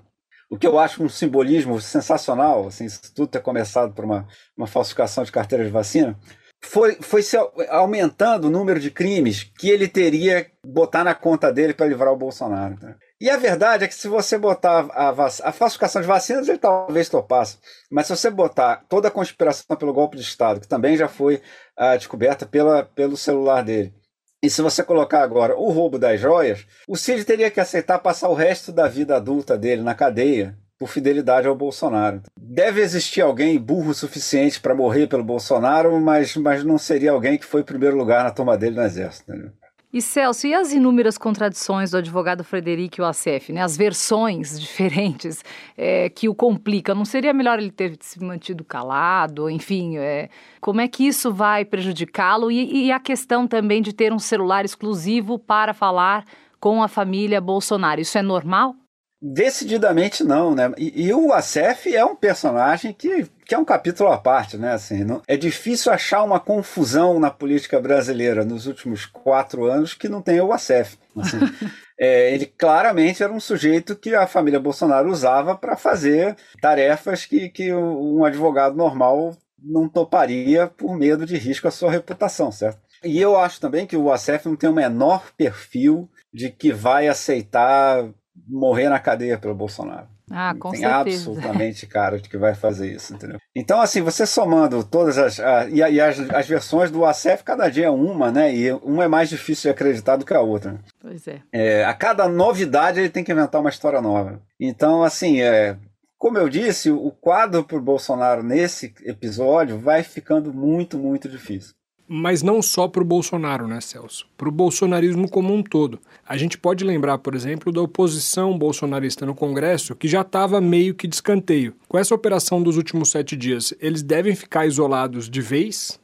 o 0.50 0.58
que 0.58 0.66
eu 0.66 0.80
acho 0.80 1.04
um 1.04 1.10
simbolismo 1.10 1.80
sensacional, 1.80 2.68
assim, 2.68 2.90
se 2.90 3.14
tudo 3.14 3.28
ter 3.28 3.42
começado 3.42 3.94
por 3.94 4.04
uma, 4.04 4.28
uma 4.58 4.68
falsificação 4.68 5.24
de 5.24 5.32
carteira 5.32 5.64
de 5.64 5.70
vacina, 5.70 6.18
foi, 6.62 6.98
foi 7.02 7.22
se 7.22 7.38
aumentando 7.70 8.48
o 8.48 8.52
número 8.52 8.80
de 8.80 8.92
crimes 8.92 9.44
que 9.44 9.70
ele 9.70 9.88
teria 9.88 10.48
botar 10.66 11.04
na 11.04 11.16
conta 11.16 11.54
dele 11.54 11.74
para 11.74 11.86
livrar 11.86 12.12
o 12.12 12.18
Bolsonaro. 12.18 12.78
Né? 12.82 12.96
E 13.22 13.30
a 13.30 13.38
verdade 13.38 13.86
é 13.86 13.88
que 13.88 13.96
se 13.96 14.08
você 14.08 14.38
botar 14.38 14.88
a, 14.92 15.10
a, 15.10 15.52
falsificação 15.52 16.02
de 16.02 16.08
vacinas, 16.08 16.50
ele 16.50 16.58
talvez 16.58 17.08
topasse. 17.10 17.58
Mas 17.90 18.08
se 18.08 18.16
você 18.16 18.30
botar 18.30 18.84
toda 18.90 19.08
a 19.08 19.12
conspiração 19.12 19.76
pelo 19.78 19.94
golpe 19.94 20.18
de 20.18 20.24
Estado, 20.24 20.60
que 20.60 20.68
também 20.68 20.98
já 20.98 21.08
foi 21.08 21.42
ah, 21.78 21.96
descoberta 21.96 22.46
pela, 22.46 22.84
pelo 22.84 23.16
celular 23.16 23.64
dele, 23.64 23.94
e 24.42 24.50
se 24.50 24.62
você 24.62 24.84
colocar 24.84 25.22
agora 25.22 25.56
o 25.56 25.70
roubo 25.70 26.00
das 26.00 26.20
joias, 26.20 26.66
o 26.88 26.96
Cid 26.96 27.26
teria 27.26 27.52
que 27.52 27.60
aceitar 27.60 28.00
passar 28.00 28.30
o 28.30 28.34
resto 28.34 28.72
da 28.72 28.88
vida 28.88 29.16
adulta 29.16 29.58
dele 29.58 29.82
na 29.82 29.94
cadeia 29.94 30.58
por 30.78 30.88
fidelidade 30.88 31.46
ao 31.46 31.56
Bolsonaro. 31.56 32.22
Deve 32.40 32.82
existir 32.82 33.20
alguém 33.20 33.60
burro 33.60 33.92
o 33.92 33.94
suficiente 33.94 34.62
para 34.62 34.74
morrer 34.74 35.08
pelo 35.08 35.26
Bolsonaro, 35.26 36.00
mas, 36.00 36.38
mas 36.38 36.64
não 36.64 36.78
seria 36.78 37.12
alguém 37.12 37.38
que 37.38 37.46
foi 37.46 37.62
em 37.62 37.66
primeiro 37.66 37.98
lugar 37.98 38.24
na 38.24 38.32
toma 38.32 38.58
dele 38.58 38.78
no 38.78 38.84
exército. 38.84 39.30
Entendeu? 39.30 39.52
E 39.92 40.04
Celso, 40.04 40.46
e 40.46 40.54
as 40.54 40.72
inúmeras 40.72 41.18
contradições 41.18 41.90
do 41.90 41.98
advogado 41.98 42.44
Frederico 42.44 43.02
Assef, 43.02 43.52
né? 43.52 43.64
as 43.64 43.76
versões 43.76 44.58
diferentes 44.62 45.44
é, 45.76 46.10
que 46.10 46.30
o 46.30 46.36
complicam? 46.36 46.94
Não 46.94 47.06
seria 47.06 47.34
melhor 47.34 47.58
ele 47.58 47.72
ter 47.72 47.98
se 48.00 48.24
mantido 48.24 48.64
calado? 48.64 49.50
Enfim, 49.50 49.98
é, 49.98 50.30
como 50.62 50.80
é 50.80 50.88
que 50.88 51.08
isso 51.08 51.34
vai 51.34 51.66
prejudicá-lo? 51.66 52.52
E, 52.52 52.86
e 52.86 52.92
a 52.92 53.00
questão 53.00 53.48
também 53.48 53.82
de 53.82 53.92
ter 53.92 54.14
um 54.14 54.20
celular 54.20 54.64
exclusivo 54.64 55.40
para 55.40 55.74
falar 55.74 56.24
com 56.60 56.84
a 56.84 56.88
família 56.88 57.42
Bolsonaro, 57.42 58.00
isso 58.00 58.18
é 58.18 58.22
normal? 58.22 58.76
Decididamente 59.22 60.24
não, 60.24 60.56
né? 60.56 60.72
E, 60.78 61.08
e, 61.08 61.14
o 61.14 61.34
Acef 61.34 61.94
é 61.94 62.06
um 62.06 62.16
personagem 62.16 62.94
que, 62.94 63.26
que 63.46 63.54
é 63.54 63.58
um 63.58 63.66
capítulo 63.66 64.10
à 64.10 64.18
parte, 64.18 64.56
né? 64.56 64.72
Assim, 64.72 65.04
não, 65.04 65.22
é 65.28 65.36
difícil 65.36 65.92
achar 65.92 66.24
uma 66.24 66.40
confusão 66.40 67.20
na 67.20 67.30
política 67.30 67.82
brasileira 67.82 68.46
nos 68.46 68.66
últimos 68.66 69.06
quatro 69.06 69.66
anos 69.66 69.94
que 69.94 70.08
não 70.08 70.22
tenha 70.22 70.46
o 70.46 70.54
Acef. 70.54 70.98
Assim. 71.18 71.38
é, 72.00 72.34
ele 72.34 72.46
claramente 72.46 73.22
era 73.22 73.34
um 73.34 73.42
sujeito 73.42 73.94
que 73.94 74.16
a 74.16 74.26
família 74.26 74.60
Bolsonaro 74.60 75.10
usava 75.10 75.54
para 75.54 75.76
fazer 75.76 76.38
tarefas 76.62 77.26
que, 77.26 77.50
que 77.50 77.74
um 77.74 78.24
advogado 78.24 78.78
normal 78.78 79.36
não 79.62 79.90
toparia 79.90 80.68
por 80.68 80.96
medo 80.96 81.26
de 81.26 81.38
risco 81.38 81.68
à 81.68 81.72
sua 81.72 81.92
reputação, 81.92 82.54
certo? 82.54 82.80
E 83.04 83.20
eu 83.20 83.38
acho 83.38 83.60
também 83.60 83.86
que 83.86 83.98
o 83.98 84.12
Acef 84.12 84.46
não 84.48 84.56
tem 84.56 84.70
o 84.70 84.74
menor 84.74 85.32
perfil 85.38 86.10
de 86.34 86.50
que 86.50 86.72
vai 86.72 87.08
aceitar 87.08 88.10
morrer 88.50 88.90
na 88.90 89.00
cadeia 89.00 89.38
pelo 89.38 89.54
Bolsonaro. 89.54 90.08
Ah, 90.32 90.54
com 90.54 90.72
Tem 90.72 90.82
certeza. 90.82 91.00
absolutamente 91.00 91.88
cara 91.88 92.20
de 92.20 92.30
que 92.30 92.38
vai 92.38 92.54
fazer 92.54 92.92
isso, 92.92 93.14
entendeu? 93.14 93.40
Então, 93.56 93.82
assim, 93.82 94.02
você 94.02 94.26
somando 94.26 94.84
todas 94.84 95.18
as. 95.18 95.40
A, 95.40 95.68
e, 95.70 95.82
a, 95.82 95.90
e 95.90 96.00
as, 96.00 96.20
as, 96.20 96.48
versões 96.48 96.92
do 96.92 97.04
ACF, 97.04 97.44
cada 97.44 97.68
dia 97.68 97.88
é 97.88 97.90
uma, 97.90 98.32
né? 98.32 98.54
E 98.54 98.72
uma 98.72 99.06
é 99.06 99.08
mais 99.08 99.30
difícil 99.30 99.64
de 99.64 99.76
acreditar 99.76 100.18
do 100.18 100.26
que 100.26 100.34
a 100.34 100.42
outra. 100.42 100.80
Pois 101.02 101.28
é. 101.28 101.42
é 101.52 101.84
a 101.84 101.94
cada 101.94 102.28
novidade 102.28 103.00
ele 103.00 103.10
tem 103.10 103.24
que 103.24 103.32
inventar 103.32 103.60
uma 103.60 103.72
história 103.72 104.02
nova. 104.02 104.40
Então, 104.60 105.04
assim, 105.04 105.42
é, 105.42 105.76
como 106.18 106.38
eu 106.38 106.50
disse, 106.50 106.92
o 106.92 107.12
quadro 107.12 107.64
para 107.64 107.78
o 107.78 107.82
Bolsonaro 107.82 108.44
nesse 108.44 108.94
episódio 109.06 109.80
vai 109.80 110.04
ficando 110.04 110.54
muito, 110.54 111.00
muito 111.00 111.28
difícil. 111.30 111.74
Mas 112.12 112.42
não 112.42 112.60
só 112.60 112.88
para 112.88 113.04
o 113.04 113.06
Bolsonaro, 113.06 113.68
né, 113.68 113.80
Celso? 113.80 114.28
Para 114.36 114.50
o 114.50 114.52
bolsonarismo 114.52 115.30
como 115.30 115.54
um 115.54 115.62
todo. 115.62 116.00
A 116.28 116.36
gente 116.38 116.58
pode 116.58 116.84
lembrar, 116.84 117.20
por 117.20 117.36
exemplo, 117.36 117.72
da 117.72 117.82
oposição 117.82 118.58
bolsonarista 118.58 119.28
no 119.28 119.36
Congresso, 119.36 119.96
que 119.96 120.08
já 120.08 120.22
estava 120.22 120.60
meio 120.60 120.96
que 120.96 121.08
de 121.08 121.14
escanteio. 121.14 121.76
Com 121.88 122.00
essa 122.00 122.16
operação 122.16 122.64
dos 122.64 122.78
últimos 122.78 123.12
sete 123.12 123.38
dias, 123.38 123.76
eles 123.80 124.02
devem 124.02 124.36
ficar 124.36 124.66
isolados 124.66 125.30
de 125.30 125.40
vez? 125.40 126.00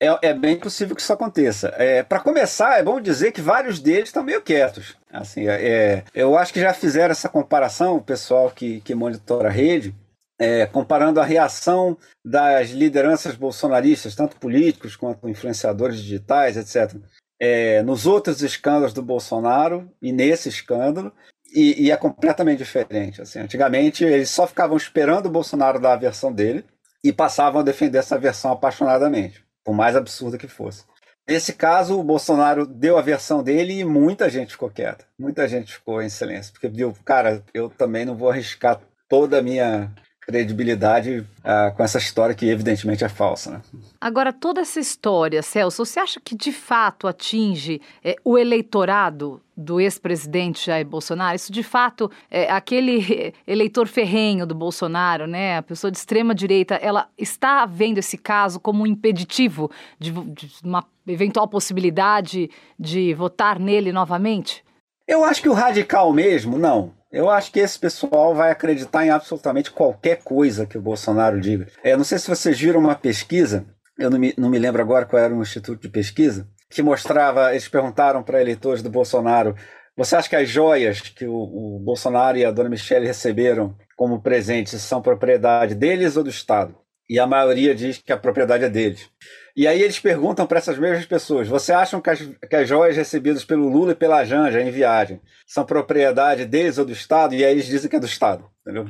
É, 0.00 0.28
é 0.28 0.32
bem 0.32 0.58
possível 0.58 0.96
que 0.96 1.02
isso 1.02 1.12
aconteça. 1.12 1.72
É, 1.76 2.02
para 2.02 2.20
começar, 2.20 2.78
é 2.78 2.82
bom 2.82 2.98
dizer 2.98 3.32
que 3.32 3.42
vários 3.42 3.78
deles 3.78 4.08
estão 4.08 4.22
meio 4.22 4.40
quietos. 4.40 4.96
Assim, 5.10 5.48
é, 5.48 6.02
eu 6.14 6.36
acho 6.38 6.52
que 6.52 6.60
já 6.60 6.72
fizeram 6.72 7.12
essa 7.12 7.28
comparação, 7.28 7.96
o 7.96 8.02
pessoal 8.02 8.50
que, 8.50 8.80
que 8.80 8.94
monitora 8.94 9.48
a 9.48 9.52
rede, 9.52 9.94
é, 10.38 10.66
comparando 10.66 11.20
a 11.20 11.24
reação 11.24 11.96
das 12.24 12.70
lideranças 12.70 13.34
bolsonaristas, 13.34 14.14
tanto 14.14 14.36
políticos 14.36 14.96
quanto 14.96 15.28
influenciadores 15.28 16.00
digitais, 16.00 16.56
etc., 16.56 17.00
é, 17.38 17.82
nos 17.82 18.06
outros 18.06 18.42
escândalos 18.42 18.94
do 18.94 19.02
Bolsonaro 19.02 19.90
e 20.00 20.10
nesse 20.10 20.48
escândalo, 20.48 21.12
e, 21.54 21.86
e, 21.86 21.90
é 21.90 21.96
completamente 21.96 22.58
diferente. 22.58 23.22
Assim, 23.22 23.38
antigamente, 23.38 24.04
eles 24.04 24.30
só 24.30 24.46
ficavam 24.46 24.76
esperando 24.76 25.26
o 25.26 25.30
Bolsonaro 25.30 25.80
dar 25.80 25.92
a 25.92 25.96
versão 25.96 26.32
dele 26.32 26.64
e 27.04 27.12
passavam 27.12 27.60
a 27.60 27.64
defender 27.64 27.98
essa 27.98 28.18
versão 28.18 28.52
apaixonadamente, 28.52 29.44
por 29.64 29.74
mais 29.74 29.94
absurda 29.94 30.38
que 30.38 30.48
fosse. 30.48 30.84
Nesse 31.28 31.52
caso, 31.52 31.98
o 31.98 32.04
Bolsonaro 32.04 32.66
deu 32.66 32.96
a 32.96 33.02
versão 33.02 33.42
dele 33.42 33.80
e 33.80 33.84
muita 33.84 34.30
gente 34.30 34.52
ficou 34.52 34.70
quieta. 34.70 35.04
Muita 35.18 35.48
gente 35.48 35.72
ficou 35.72 36.00
em 36.00 36.08
silêncio, 36.08 36.52
porque 36.52 36.68
viu, 36.68 36.94
cara, 37.04 37.42
eu 37.52 37.68
também 37.68 38.04
não 38.04 38.16
vou 38.16 38.30
arriscar 38.30 38.80
toda 39.08 39.38
a 39.38 39.42
minha 39.42 39.92
credibilidade 40.26 41.18
uh, 41.20 41.74
com 41.76 41.82
essa 41.84 41.98
história 41.98 42.34
que 42.34 42.46
evidentemente 42.46 43.04
é 43.04 43.08
falsa. 43.08 43.52
Né? 43.52 43.60
Agora, 44.00 44.32
toda 44.32 44.60
essa 44.60 44.80
história, 44.80 45.40
Celso, 45.40 45.84
você 45.84 46.00
acha 46.00 46.20
que 46.20 46.34
de 46.34 46.50
fato 46.50 47.06
atinge 47.06 47.80
é, 48.02 48.16
o 48.24 48.36
eleitorado 48.36 49.40
do 49.56 49.80
ex-presidente 49.80 50.66
Jair 50.66 50.84
Bolsonaro? 50.84 51.36
Isso 51.36 51.52
de 51.52 51.62
fato 51.62 52.10
é 52.28 52.50
aquele 52.50 53.32
eleitor 53.46 53.86
ferrenho 53.86 54.44
do 54.44 54.54
Bolsonaro, 54.54 55.28
né? 55.28 55.58
A 55.58 55.62
pessoa 55.62 55.92
de 55.92 55.96
extrema 55.96 56.34
direita, 56.34 56.74
ela 56.74 57.08
está 57.16 57.64
vendo 57.64 57.98
esse 57.98 58.18
caso 58.18 58.58
como 58.58 58.82
um 58.82 58.86
impeditivo 58.86 59.70
de, 59.96 60.10
de 60.10 60.50
uma 60.64 60.84
eventual 61.06 61.46
possibilidade 61.46 62.50
de 62.76 63.14
votar 63.14 63.60
nele 63.60 63.92
novamente? 63.92 64.65
Eu 65.06 65.24
acho 65.24 65.40
que 65.40 65.48
o 65.48 65.52
radical 65.52 66.12
mesmo, 66.12 66.58
não. 66.58 66.94
Eu 67.12 67.30
acho 67.30 67.52
que 67.52 67.60
esse 67.60 67.78
pessoal 67.78 68.34
vai 68.34 68.50
acreditar 68.50 69.06
em 69.06 69.10
absolutamente 69.10 69.70
qualquer 69.70 70.22
coisa 70.22 70.66
que 70.66 70.76
o 70.76 70.82
Bolsonaro 70.82 71.40
diga. 71.40 71.68
É, 71.82 71.96
não 71.96 72.04
sei 72.04 72.18
se 72.18 72.28
vocês 72.28 72.58
viram 72.58 72.80
uma 72.80 72.96
pesquisa, 72.96 73.64
eu 73.96 74.10
não 74.10 74.18
me, 74.18 74.34
não 74.36 74.50
me 74.50 74.58
lembro 74.58 74.82
agora 74.82 75.06
qual 75.06 75.22
era 75.22 75.34
o 75.34 75.40
instituto 75.40 75.80
de 75.80 75.88
pesquisa, 75.88 76.48
que 76.68 76.82
mostrava, 76.82 77.52
eles 77.52 77.68
perguntaram 77.68 78.22
para 78.22 78.40
eleitores 78.40 78.82
do 78.82 78.90
Bolsonaro, 78.90 79.54
você 79.96 80.16
acha 80.16 80.28
que 80.28 80.36
as 80.36 80.48
joias 80.48 81.00
que 81.00 81.24
o, 81.24 81.34
o 81.34 81.78
Bolsonaro 81.78 82.36
e 82.36 82.44
a 82.44 82.50
dona 82.50 82.68
Michelle 82.68 83.06
receberam 83.06 83.74
como 83.96 84.20
presentes 84.20 84.82
são 84.82 85.00
propriedade 85.00 85.74
deles 85.74 86.16
ou 86.16 86.24
do 86.24 86.28
Estado? 86.28 86.76
E 87.08 87.18
a 87.18 87.26
maioria 87.26 87.74
diz 87.74 87.98
que 87.98 88.12
a 88.12 88.16
propriedade 88.16 88.64
é 88.64 88.68
deles. 88.68 89.08
E 89.56 89.66
aí 89.66 89.80
eles 89.80 89.98
perguntam 89.98 90.46
para 90.46 90.58
essas 90.58 90.78
mesmas 90.78 91.06
pessoas: 91.06 91.48
você 91.48 91.72
acham 91.72 92.00
que 92.00 92.10
as, 92.10 92.20
que 92.20 92.56
as 92.56 92.68
joias 92.68 92.96
recebidas 92.96 93.44
pelo 93.44 93.68
Lula 93.68 93.92
e 93.92 93.96
pela 93.96 94.24
Janja 94.24 94.60
em 94.60 94.70
viagem 94.70 95.20
são 95.46 95.64
propriedade 95.64 96.44
deles 96.44 96.76
ou 96.76 96.84
do 96.84 96.92
Estado? 96.92 97.34
E 97.34 97.42
aí 97.42 97.52
eles 97.52 97.66
dizem 97.66 97.88
que 97.88 97.96
é 97.96 98.00
do 98.00 98.06
Estado, 98.06 98.44
entendeu? 98.60 98.86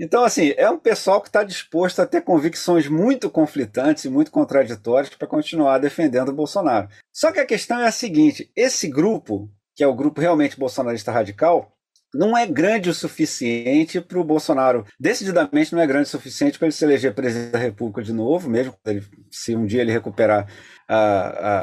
Então, 0.00 0.24
assim, 0.24 0.54
é 0.56 0.68
um 0.70 0.78
pessoal 0.78 1.20
que 1.20 1.28
está 1.28 1.44
disposto 1.44 2.00
a 2.00 2.06
ter 2.06 2.22
convicções 2.22 2.88
muito 2.88 3.28
conflitantes 3.28 4.04
e 4.04 4.08
muito 4.08 4.30
contraditórias 4.30 5.10
para 5.10 5.28
continuar 5.28 5.78
defendendo 5.78 6.30
o 6.30 6.34
Bolsonaro. 6.34 6.88
Só 7.12 7.30
que 7.30 7.40
a 7.40 7.46
questão 7.46 7.78
é 7.78 7.86
a 7.86 7.92
seguinte: 7.92 8.50
esse 8.56 8.88
grupo, 8.88 9.50
que 9.74 9.84
é 9.84 9.86
o 9.86 9.94
grupo 9.94 10.20
realmente 10.20 10.58
bolsonarista 10.58 11.12
radical, 11.12 11.73
não 12.14 12.36
é 12.36 12.46
grande 12.46 12.88
o 12.88 12.94
suficiente 12.94 14.00
para 14.00 14.18
o 14.18 14.24
Bolsonaro, 14.24 14.86
decididamente 14.98 15.72
não 15.72 15.82
é 15.82 15.86
grande 15.86 16.06
o 16.06 16.10
suficiente 16.10 16.58
para 16.58 16.66
ele 16.66 16.74
se 16.74 16.84
eleger 16.84 17.12
presidente 17.12 17.52
da 17.52 17.58
República 17.58 18.02
de 18.02 18.12
novo, 18.12 18.48
mesmo 18.48 18.74
ele, 18.86 19.02
se 19.30 19.56
um 19.56 19.66
dia 19.66 19.80
ele 19.80 19.92
recuperar 19.92 20.46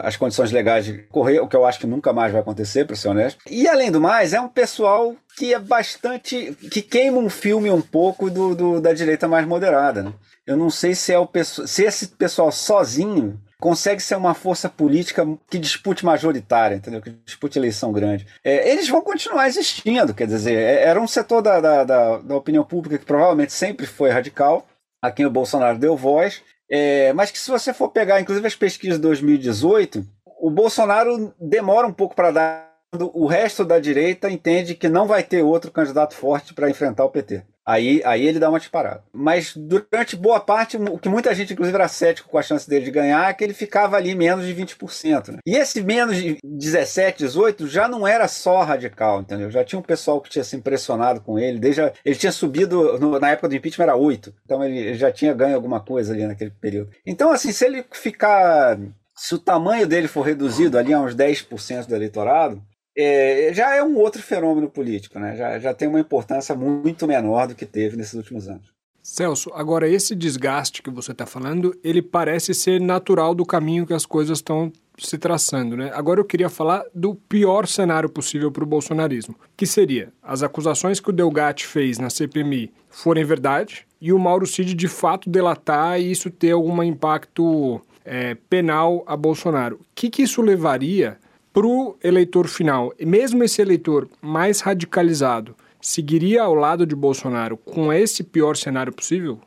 as 0.04 0.18
condições 0.18 0.52
legais 0.52 0.86
de 0.86 0.98
correr, 1.04 1.40
o 1.40 1.48
que 1.48 1.56
eu 1.56 1.66
acho 1.66 1.80
que 1.80 1.88
nunca 1.88 2.12
mais 2.12 2.32
vai 2.32 2.42
acontecer, 2.42 2.86
para 2.86 2.96
ser 2.96 3.08
honesto. 3.08 3.40
E 3.50 3.68
além 3.68 3.92
do 3.92 4.02
mais, 4.02 4.34
é 4.34 4.42
um 4.42 4.48
pessoal 4.48 5.16
que 5.38 5.54
é 5.54 5.60
bastante. 5.60 6.56
que 6.72 6.82
queima 6.82 7.18
um 7.18 7.30
filme 7.30 7.70
um 7.70 7.82
pouco 7.82 8.30
do, 8.30 8.56
do 8.56 8.82
da 8.82 8.94
direita 8.94 9.28
mais 9.28 9.46
moderada. 9.46 10.02
Né? 10.02 10.14
Eu 10.46 10.58
não 10.58 10.70
sei 10.70 10.96
se 10.96 11.14
é 11.14 11.20
o 11.20 11.30
se 11.46 11.84
esse 11.84 12.08
pessoal 12.08 12.52
sozinho 12.52 13.40
consegue 13.62 14.02
ser 14.02 14.16
uma 14.16 14.34
força 14.34 14.68
política 14.68 15.24
que 15.48 15.60
dispute 15.60 16.04
majoritária, 16.04 16.76
entendeu? 16.76 17.00
Que 17.00 17.12
dispute 17.24 17.60
eleição 17.60 17.94
grande. 17.94 18.26
É, 18.44 18.72
eles 18.72 18.90
vão 18.90 19.04
continuar 19.04 19.48
existindo, 19.48 20.16
quer 20.16 20.26
dizer, 20.26 20.58
é, 20.58 20.82
era 20.82 21.00
um 21.00 21.08
setor 21.08 21.44
da, 21.44 21.62
da, 21.62 21.84
da, 21.84 22.18
da, 22.18 22.36
opinião 22.36 22.64
pública 22.64 22.98
que 22.98 23.06
provavelmente 23.06 23.54
sempre 23.54 23.86
foi 23.86 24.10
radical, 24.10 24.68
a 25.00 25.12
quem 25.12 25.28
o 25.28 25.32
Bolsonaro 25.32 25.78
deu 25.78 25.96
voz, 25.96 26.42
é, 26.70 27.14
mas 27.14 27.30
que 27.30 27.38
se 27.38 27.52
você 27.52 27.72
for 27.72 27.90
pegar, 27.90 28.20
inclusive 28.20 28.48
as 28.48 28.56
pesquisas 28.56 28.98
de 28.98 29.04
2018, 29.04 30.04
o 30.40 30.50
Bolsonaro 30.50 31.32
demora 31.40 31.86
um 31.86 31.94
pouco 31.94 32.16
para 32.16 32.32
dar. 32.32 32.72
O 33.14 33.26
resto 33.26 33.64
da 33.64 33.80
direita 33.80 34.30
entende 34.30 34.76
que 34.76 34.90
não 34.90 35.08
vai 35.08 35.24
ter 35.24 35.44
outro 35.44 35.72
candidato 35.72 36.14
forte 36.14 36.54
para 36.54 36.70
enfrentar 36.70 37.06
o 37.06 37.10
PT. 37.10 37.44
Aí, 37.66 38.02
aí 38.04 38.26
ele 38.26 38.40
dá 38.40 38.50
uma 38.50 38.60
disparada. 38.60 39.04
Mas 39.14 39.56
durante 39.56 40.16
boa 40.16 40.40
parte, 40.40 40.78
o 40.78 40.98
que 40.98 41.10
muita 41.10 41.34
gente, 41.34 41.54
inclusive, 41.54 41.76
era 41.76 41.88
cético 41.88 42.30
com 42.30 42.38
a 42.38 42.42
chance 42.42 42.68
dele 42.68 42.86
de 42.86 42.92
ganhar, 42.92 43.30
é 43.30 43.34
que 43.34 43.44
ele 43.44 43.54
ficava 43.54 43.98
ali 43.98 44.16
menos 44.16 44.46
de 44.46 44.54
20%. 44.54 45.30
Né? 45.30 45.38
E 45.46 45.56
esse 45.56 45.82
menos 45.82 46.18
de 46.18 46.38
17, 46.44 47.20
18 47.20 47.68
já 47.68 47.88
não 47.88 48.08
era 48.08 48.28
só 48.28 48.62
radical, 48.64 49.22
entendeu? 49.22 49.52
Já 49.52 49.64
tinha 49.64 49.80
um 49.80 49.84
pessoal 49.84 50.20
que 50.20 50.30
tinha 50.30 50.44
se 50.44 50.56
impressionado 50.56 51.22
com 51.22 51.38
ele. 51.38 51.60
Desde 51.60 51.82
a, 51.82 51.94
ele 52.04 52.16
tinha 52.16 52.32
subido, 52.32 52.98
no, 53.00 53.20
na 53.20 53.30
época 53.30 53.50
do 53.50 53.56
impeachment 53.56 53.84
era 53.84 53.96
8. 53.96 54.34
Então 54.44 54.64
ele, 54.64 54.78
ele 54.78 54.98
já 54.98 55.12
tinha 55.12 55.34
ganho 55.34 55.56
alguma 55.56 55.80
coisa 55.80 56.14
ali 56.14 56.26
naquele 56.26 56.52
período. 56.52 56.92
Então, 57.06 57.32
assim, 57.32 57.52
se 57.52 57.66
ele 57.66 57.86
ficar. 57.92 58.78
Se 59.14 59.36
o 59.36 59.40
tamanho 59.40 59.86
dele 59.86 60.08
for 60.08 60.22
reduzido 60.22 60.80
ali 60.80 60.94
a 60.94 61.00
uns 61.00 61.14
10% 61.14 61.86
do 61.86 61.96
eleitorado, 61.96 62.64
é, 63.02 63.54
já 63.54 63.76
é 63.76 63.84
um 63.84 63.98
outro 63.98 64.22
fenômeno 64.22 64.70
político, 64.70 65.20
né? 65.20 65.36
já, 65.36 65.60
já 65.60 65.74
tem 65.74 65.88
uma 65.88 66.00
importância 66.00 66.56
muito 66.56 67.08
menor 67.08 67.48
do 67.48 67.56
que 67.56 67.66
teve 67.66 67.98
nesses 67.98 68.14
últimos 68.14 68.48
anos. 68.48 68.72
Celso, 69.02 69.52
agora 69.56 69.90
esse 69.90 70.16
desgaste 70.16 70.84
que 70.84 70.92
você 70.92 71.12
está 71.12 71.26
falando, 71.26 71.76
ele 71.84 72.02
parece 72.02 72.54
ser 72.54 72.80
natural 72.80 73.34
do 73.34 73.46
caminho 73.46 73.86
que 73.86 73.94
as 73.94 74.06
coisas 74.06 74.38
estão 74.38 74.72
se 75.00 75.18
traçando, 75.18 75.76
né? 75.76 75.92
Agora 75.96 76.20
eu 76.20 76.26
queria 76.26 76.50
falar 76.50 76.84
do 76.94 77.16
pior 77.16 77.66
cenário 77.66 78.08
possível 78.08 78.52
para 78.52 78.64
o 78.64 78.68
bolsonarismo, 78.68 79.36
que 79.58 79.66
seria 79.66 80.14
as 80.22 80.44
acusações 80.44 81.00
que 81.00 81.10
o 81.10 81.14
Delgatti 81.14 81.66
fez 81.66 81.98
na 81.98 82.12
CPMI 82.12 82.72
forem 82.90 83.24
verdade 83.24 83.88
e 84.00 84.14
o 84.14 84.20
Mauro 84.20 84.46
Cid 84.46 84.76
de 84.76 84.88
fato 84.88 85.30
delatar 85.30 86.00
e 86.00 86.12
isso 86.12 86.30
ter 86.30 86.52
algum 86.52 86.84
impacto 86.84 87.82
é, 88.06 88.36
penal 88.50 89.04
a 89.08 89.16
Bolsonaro. 89.16 89.78
O 89.78 89.86
que, 89.96 90.10
que 90.10 90.24
isso 90.24 90.42
levaria 90.42 91.18
para 91.54 91.68
o 91.68 91.98
eleitor 92.04 92.48
final, 92.48 92.94
mesmo 93.00 93.44
esse 93.44 93.62
eleitor 93.62 94.08
mais 94.22 94.62
radicalizado, 94.62 95.56
seguiria 95.82 96.44
ao 96.44 96.54
lado 96.54 96.86
de 96.86 96.96
Bolsonaro 96.96 97.58
com 97.58 97.92
esse 97.92 98.24
pior 98.24 98.56
cenário 98.56 98.94
possível? 98.94 99.40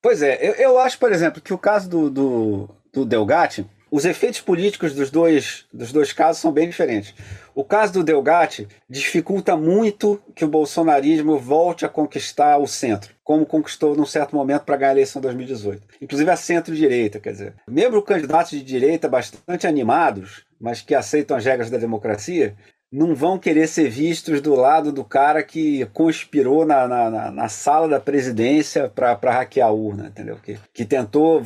Pois 0.00 0.22
é, 0.22 0.38
eu, 0.40 0.54
eu 0.54 0.78
acho, 0.78 0.98
por 0.98 1.12
exemplo, 1.12 1.42
que 1.42 1.52
o 1.52 1.58
caso 1.58 1.88
do, 1.88 2.10
do, 2.10 2.68
do 2.92 3.04
Delgatti, 3.04 3.66
os 3.90 4.04
efeitos 4.04 4.40
políticos 4.40 4.94
dos 4.94 5.10
dois, 5.10 5.66
dos 5.72 5.92
dois 5.92 6.12
casos 6.12 6.40
são 6.40 6.52
bem 6.52 6.68
diferentes. 6.68 7.14
O 7.54 7.64
caso 7.64 7.92
do 7.92 8.04
Delgatti 8.04 8.68
dificulta 8.88 9.56
muito 9.56 10.22
que 10.34 10.44
o 10.44 10.48
bolsonarismo 10.48 11.38
volte 11.38 11.84
a 11.84 11.88
conquistar 11.88 12.58
o 12.58 12.66
centro, 12.66 13.12
como 13.24 13.44
conquistou 13.44 13.96
num 13.96 14.06
certo 14.06 14.36
momento 14.36 14.62
para 14.62 14.76
ganhar 14.76 14.90
a 14.90 14.94
eleição 14.94 15.20
de 15.20 15.24
2018. 15.24 15.82
Inclusive 16.00 16.30
a 16.30 16.36
centro-direita, 16.36 17.18
quer 17.18 17.32
dizer. 17.32 17.54
Mesmo 17.68 18.00
candidatos 18.00 18.52
de 18.52 18.62
direita 18.62 19.08
bastante 19.08 19.66
animados, 19.66 20.44
mas 20.60 20.80
que 20.80 20.94
aceitam 20.94 21.36
as 21.36 21.44
regras 21.44 21.70
da 21.70 21.78
democracia, 21.78 22.54
não 22.92 23.14
vão 23.14 23.38
querer 23.38 23.68
ser 23.68 23.88
vistos 23.88 24.40
do 24.40 24.54
lado 24.54 24.90
do 24.90 25.04
cara 25.04 25.42
que 25.42 25.86
conspirou 25.92 26.66
na, 26.66 26.88
na, 26.88 27.30
na 27.30 27.48
sala 27.48 27.88
da 27.88 28.00
presidência 28.00 28.88
para 28.88 29.16
hackear 29.30 29.68
a 29.68 29.72
urna, 29.72 30.08
entendeu? 30.08 30.36
Que, 30.42 30.58
que 30.74 30.84
tentou 30.84 31.42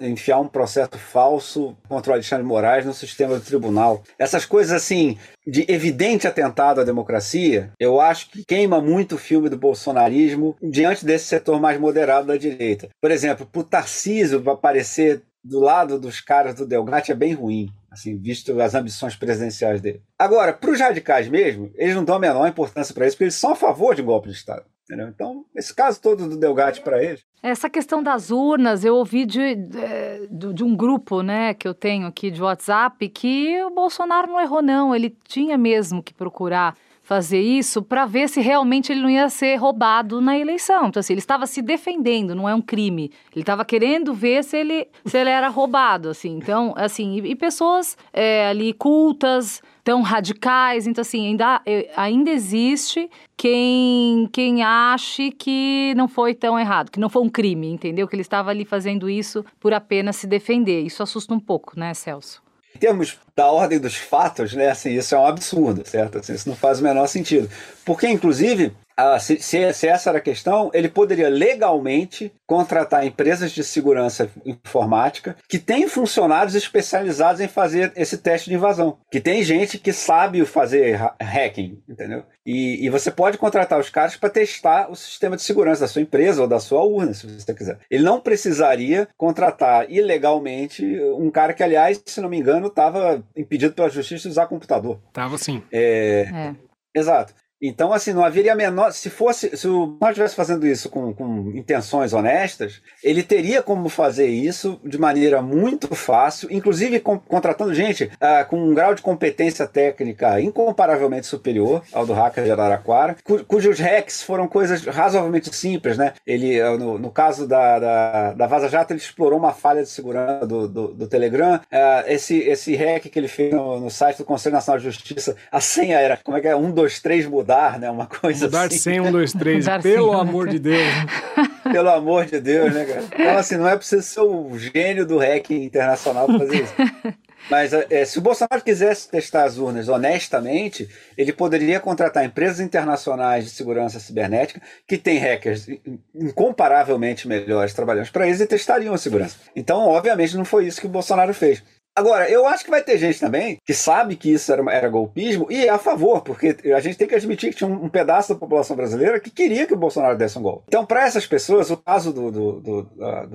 enfiar 0.00 0.40
um 0.40 0.48
processo 0.48 0.98
falso 0.98 1.76
contra 1.88 2.10
o 2.10 2.14
Alexandre 2.14 2.44
Moraes 2.44 2.84
no 2.84 2.92
sistema 2.92 3.36
do 3.36 3.44
tribunal. 3.44 4.02
Essas 4.18 4.44
coisas 4.44 4.72
assim, 4.72 5.16
de 5.46 5.64
evidente 5.68 6.26
atentado 6.26 6.80
à 6.80 6.84
democracia, 6.84 7.70
eu 7.78 8.00
acho 8.00 8.30
que 8.30 8.44
queima 8.44 8.80
muito 8.80 9.14
o 9.14 9.18
filme 9.18 9.48
do 9.48 9.56
bolsonarismo 9.56 10.56
diante 10.60 11.04
desse 11.04 11.26
setor 11.26 11.60
mais 11.60 11.78
moderado 11.78 12.26
da 12.26 12.36
direita. 12.36 12.88
Por 13.00 13.12
exemplo, 13.12 13.46
para 13.46 13.60
o 13.60 13.64
Tarcísio 13.64 14.42
aparecer 14.50 15.22
do 15.44 15.60
lado 15.60 15.98
dos 15.98 16.20
caras 16.20 16.54
do 16.54 16.66
Delgatti 16.66 17.12
é 17.12 17.14
bem 17.14 17.32
ruim, 17.32 17.70
assim, 17.98 18.16
visto 18.16 18.60
as 18.60 18.74
ambições 18.74 19.16
presidenciais 19.16 19.80
dele. 19.80 20.02
Agora, 20.18 20.52
para 20.52 20.70
os 20.70 20.80
radicais 20.80 21.28
mesmo, 21.28 21.70
eles 21.74 21.94
não 21.94 22.04
dão 22.04 22.16
a 22.16 22.20
menor 22.20 22.46
importância 22.48 22.94
para 22.94 23.06
isso, 23.06 23.16
porque 23.16 23.24
eles 23.24 23.34
são 23.34 23.52
a 23.52 23.56
favor 23.56 23.94
de 23.94 24.02
golpe 24.02 24.28
de 24.28 24.34
Estado. 24.34 24.64
Entendeu? 24.84 25.08
Então, 25.08 25.44
esse 25.54 25.74
caso 25.74 26.00
todo 26.00 26.26
do 26.26 26.38
Delgatti 26.38 26.80
para 26.80 27.02
eles. 27.02 27.20
Essa 27.42 27.68
questão 27.68 28.02
das 28.02 28.30
urnas, 28.30 28.84
eu 28.86 28.96
ouvi 28.96 29.26
de, 29.26 29.54
de, 29.54 30.52
de, 30.54 30.64
um 30.64 30.74
grupo 30.74 31.20
né, 31.20 31.52
que 31.52 31.68
eu 31.68 31.74
tenho 31.74 32.06
aqui 32.06 32.30
de 32.30 32.42
WhatsApp 32.42 33.06
que 33.10 33.62
o 33.64 33.70
Bolsonaro 33.70 34.26
não 34.26 34.40
errou, 34.40 34.62
não. 34.62 34.94
Ele 34.94 35.14
tinha 35.26 35.58
mesmo 35.58 36.02
que 36.02 36.14
procurar 36.14 36.74
fazer 37.08 37.40
isso 37.40 37.80
para 37.80 38.04
ver 38.04 38.28
se 38.28 38.38
realmente 38.38 38.92
ele 38.92 39.00
não 39.00 39.08
ia 39.08 39.30
ser 39.30 39.56
roubado 39.56 40.20
na 40.20 40.38
eleição. 40.38 40.88
Então, 40.88 41.00
assim, 41.00 41.14
ele 41.14 41.20
estava 41.20 41.46
se 41.46 41.62
defendendo, 41.62 42.34
não 42.34 42.46
é 42.46 42.54
um 42.54 42.60
crime. 42.60 43.10
Ele 43.32 43.42
estava 43.42 43.64
querendo 43.64 44.12
ver 44.12 44.44
se 44.44 44.58
ele, 44.58 44.86
se 45.06 45.16
ele 45.16 45.30
era 45.30 45.48
roubado, 45.48 46.10
assim. 46.10 46.36
Então, 46.36 46.74
assim, 46.76 47.14
e, 47.14 47.30
e 47.30 47.34
pessoas 47.34 47.96
é, 48.12 48.48
ali 48.48 48.74
cultas, 48.74 49.62
tão 49.82 50.02
radicais. 50.02 50.86
Então, 50.86 51.00
assim, 51.00 51.28
ainda, 51.28 51.62
é, 51.64 51.90
ainda 51.96 52.30
existe 52.30 53.08
quem, 53.38 54.28
quem 54.30 54.62
ache 54.62 55.30
que 55.30 55.94
não 55.96 56.08
foi 56.08 56.34
tão 56.34 56.60
errado, 56.60 56.90
que 56.90 57.00
não 57.00 57.08
foi 57.08 57.22
um 57.22 57.30
crime, 57.30 57.70
entendeu? 57.70 58.06
Que 58.06 58.16
ele 58.16 58.20
estava 58.20 58.50
ali 58.50 58.66
fazendo 58.66 59.08
isso 59.08 59.42
por 59.58 59.72
apenas 59.72 60.16
se 60.16 60.26
defender. 60.26 60.82
Isso 60.82 61.02
assusta 61.02 61.32
um 61.32 61.40
pouco, 61.40 61.72
né, 61.74 61.94
Celso? 61.94 62.46
Em 62.78 62.80
termos 62.80 63.18
da 63.34 63.50
ordem 63.50 63.80
dos 63.80 63.96
fatos, 63.96 64.54
né, 64.54 64.70
assim, 64.70 64.90
isso 64.94 65.12
é 65.12 65.18
um 65.18 65.26
absurdo, 65.26 65.82
certo? 65.84 66.18
Assim, 66.18 66.32
isso 66.32 66.48
não 66.48 66.54
faz 66.54 66.78
o 66.78 66.84
menor 66.84 67.08
sentido. 67.08 67.50
Porque, 67.84 68.06
inclusive, 68.06 68.72
ah, 68.98 69.16
se, 69.20 69.40
se, 69.40 69.72
se, 69.72 69.86
essa 69.86 70.10
era 70.10 70.18
a 70.18 70.20
questão, 70.20 70.72
ele 70.74 70.88
poderia 70.88 71.28
legalmente 71.28 72.32
contratar 72.44 73.06
empresas 73.06 73.52
de 73.52 73.62
segurança 73.62 74.28
informática 74.44 75.36
que 75.48 75.56
têm 75.56 75.86
funcionários 75.86 76.56
especializados 76.56 77.40
em 77.40 77.46
fazer 77.46 77.92
esse 77.94 78.18
teste 78.18 78.50
de 78.50 78.56
invasão. 78.56 78.98
Que 79.08 79.20
tem 79.20 79.44
gente 79.44 79.78
que 79.78 79.92
sabe 79.92 80.44
fazer 80.44 80.98
hacking, 81.20 81.80
entendeu? 81.88 82.24
E, 82.44 82.84
e 82.84 82.90
você 82.90 83.08
pode 83.08 83.38
contratar 83.38 83.78
os 83.78 83.88
caras 83.88 84.16
para 84.16 84.30
testar 84.30 84.90
o 84.90 84.96
sistema 84.96 85.36
de 85.36 85.42
segurança 85.42 85.82
da 85.82 85.88
sua 85.88 86.02
empresa 86.02 86.42
ou 86.42 86.48
da 86.48 86.58
sua 86.58 86.82
urna, 86.82 87.14
se 87.14 87.24
você 87.24 87.54
quiser. 87.54 87.78
Ele 87.88 88.02
não 88.02 88.20
precisaria 88.20 89.06
contratar 89.16 89.88
ilegalmente 89.88 90.84
um 91.16 91.30
cara 91.30 91.52
que, 91.52 91.62
aliás, 91.62 92.02
se 92.04 92.20
não 92.20 92.28
me 92.28 92.38
engano, 92.38 92.66
estava 92.66 93.22
impedido 93.36 93.74
pela 93.74 93.88
justiça 93.88 94.22
de 94.22 94.30
usar 94.30 94.48
computador. 94.48 94.98
Tava 95.12 95.38
sim. 95.38 95.62
É, 95.70 96.26
é. 96.34 96.54
Exato. 96.98 97.32
Então, 97.60 97.92
assim, 97.92 98.12
não 98.12 98.24
haveria 98.24 98.54
menor. 98.54 98.92
Se 98.92 99.10
fosse. 99.10 99.56
Se 99.56 99.66
o 99.66 99.86
Bolsonaro 99.86 100.10
estivesse 100.10 100.34
fazendo 100.34 100.66
isso 100.66 100.88
com, 100.88 101.12
com 101.12 101.50
intenções 101.54 102.12
honestas, 102.12 102.80
ele 103.02 103.22
teria 103.22 103.62
como 103.62 103.88
fazer 103.88 104.28
isso 104.28 104.80
de 104.84 104.98
maneira 104.98 105.42
muito 105.42 105.94
fácil, 105.94 106.48
inclusive 106.50 107.00
com, 107.00 107.18
contratando 107.18 107.74
gente 107.74 108.04
uh, 108.04 108.48
com 108.48 108.58
um 108.58 108.74
grau 108.74 108.94
de 108.94 109.02
competência 109.02 109.66
técnica 109.66 110.40
incomparavelmente 110.40 111.26
superior 111.26 111.82
ao 111.92 112.06
do 112.06 112.12
hacker 112.12 112.44
de 112.44 112.50
Araraquara, 112.50 113.16
cu, 113.24 113.44
cujos 113.44 113.78
hacks 113.78 114.22
foram 114.22 114.46
coisas 114.46 114.84
razoavelmente 114.84 115.54
simples, 115.54 115.96
né? 115.98 116.14
Ele, 116.26 116.60
ah, 116.60 116.76
no, 116.76 116.98
no 116.98 117.10
caso 117.10 117.46
da, 117.46 117.78
da, 117.78 118.32
da, 118.34 118.46
Vaza 118.46 118.68
Jato, 118.68 118.92
ele 118.92 119.00
explorou 119.00 119.38
uma 119.38 119.52
falha 119.52 119.82
de 119.82 119.88
segurança 119.88 120.46
do, 120.46 120.68
do, 120.68 120.88
do 120.94 121.08
Telegram. 121.08 121.56
Uh, 121.56 122.08
esse, 122.08 122.38
esse 122.38 122.74
hack 122.76 123.04
que 123.04 123.18
ele 123.18 123.28
fez 123.28 123.52
no, 123.52 123.80
no, 123.80 123.90
site 123.90 124.18
do 124.18 124.24
Conselho 124.24 124.54
Nacional 124.54 124.78
de 124.78 124.84
Justiça, 124.84 125.36
a 125.50 125.60
senha 125.60 125.98
era, 125.98 126.16
como 126.16 126.36
é 126.36 126.40
que 126.40 126.48
é? 126.48 126.56
Um, 126.56 126.70
dois, 126.70 127.00
três, 127.00 127.26
mudar 127.48 127.58
mudar, 127.58 127.78
né? 127.78 127.90
Uma 127.90 128.06
coisa 128.06 128.44
mudar 128.46 128.66
assim. 128.66 128.76
sem 128.76 129.00
um, 129.00 129.10
dois, 129.10 129.32
três. 129.32 129.64
pelo 129.82 130.12
amor 130.12 130.48
de 130.48 130.58
Deus. 130.58 130.82
pelo 131.72 131.88
amor 131.88 132.26
de 132.26 132.38
Deus, 132.38 132.74
né, 132.74 132.84
cara? 132.84 133.04
Então, 133.12 133.38
assim, 133.38 133.56
não 133.56 133.68
é 133.68 133.76
preciso 133.76 134.02
ser 134.02 134.20
o 134.20 134.58
gênio 134.58 135.06
do 135.06 135.18
hacking 135.18 135.64
internacional 135.64 136.26
para 136.26 136.38
fazer 136.38 136.62
isso. 136.62 136.74
Mas 137.50 137.72
é, 137.72 138.04
se 138.04 138.18
o 138.18 138.20
Bolsonaro 138.20 138.62
quisesse 138.62 139.08
testar 139.08 139.44
as 139.44 139.56
urnas 139.56 139.88
honestamente, 139.88 140.88
ele 141.16 141.32
poderia 141.32 141.80
contratar 141.80 142.24
empresas 142.24 142.60
internacionais 142.60 143.44
de 143.44 143.50
segurança 143.50 143.98
cibernética 143.98 144.60
que 144.86 144.98
têm 144.98 145.18
hackers 145.18 145.66
incomparavelmente 146.14 147.26
melhores 147.26 147.72
trabalhando 147.72 148.10
para 148.10 148.26
eles 148.26 148.40
e 148.40 148.46
testariam 148.46 148.92
a 148.92 148.98
segurança. 148.98 149.36
Então, 149.56 149.86
obviamente, 149.86 150.36
não 150.36 150.44
foi 150.44 150.66
isso 150.66 150.80
que 150.80 150.86
o 150.86 150.90
Bolsonaro 150.90 151.32
fez. 151.32 151.62
Agora, 151.96 152.30
eu 152.30 152.46
acho 152.46 152.64
que 152.64 152.70
vai 152.70 152.82
ter 152.82 152.96
gente 152.96 153.18
também 153.18 153.58
que 153.66 153.74
sabe 153.74 154.14
que 154.14 154.32
isso 154.32 154.52
era, 154.52 154.62
era 154.72 154.88
golpismo 154.88 155.48
e 155.50 155.66
é 155.66 155.68
a 155.68 155.78
favor, 155.78 156.22
porque 156.22 156.56
a 156.74 156.80
gente 156.80 156.96
tem 156.96 157.08
que 157.08 157.14
admitir 157.14 157.50
que 157.50 157.56
tinha 157.56 157.68
um, 157.68 157.84
um 157.84 157.88
pedaço 157.88 158.32
da 158.32 158.38
população 158.38 158.76
brasileira 158.76 159.18
que 159.18 159.30
queria 159.30 159.66
que 159.66 159.74
o 159.74 159.78
Bolsonaro 159.78 160.16
desse 160.16 160.38
um 160.38 160.42
golpe. 160.42 160.64
Então, 160.68 160.86
para 160.86 161.04
essas 161.04 161.26
pessoas, 161.26 161.70
o 161.70 161.76
caso 161.76 162.12
do, 162.12 162.30
do, 162.30 162.60
do, 162.60 162.82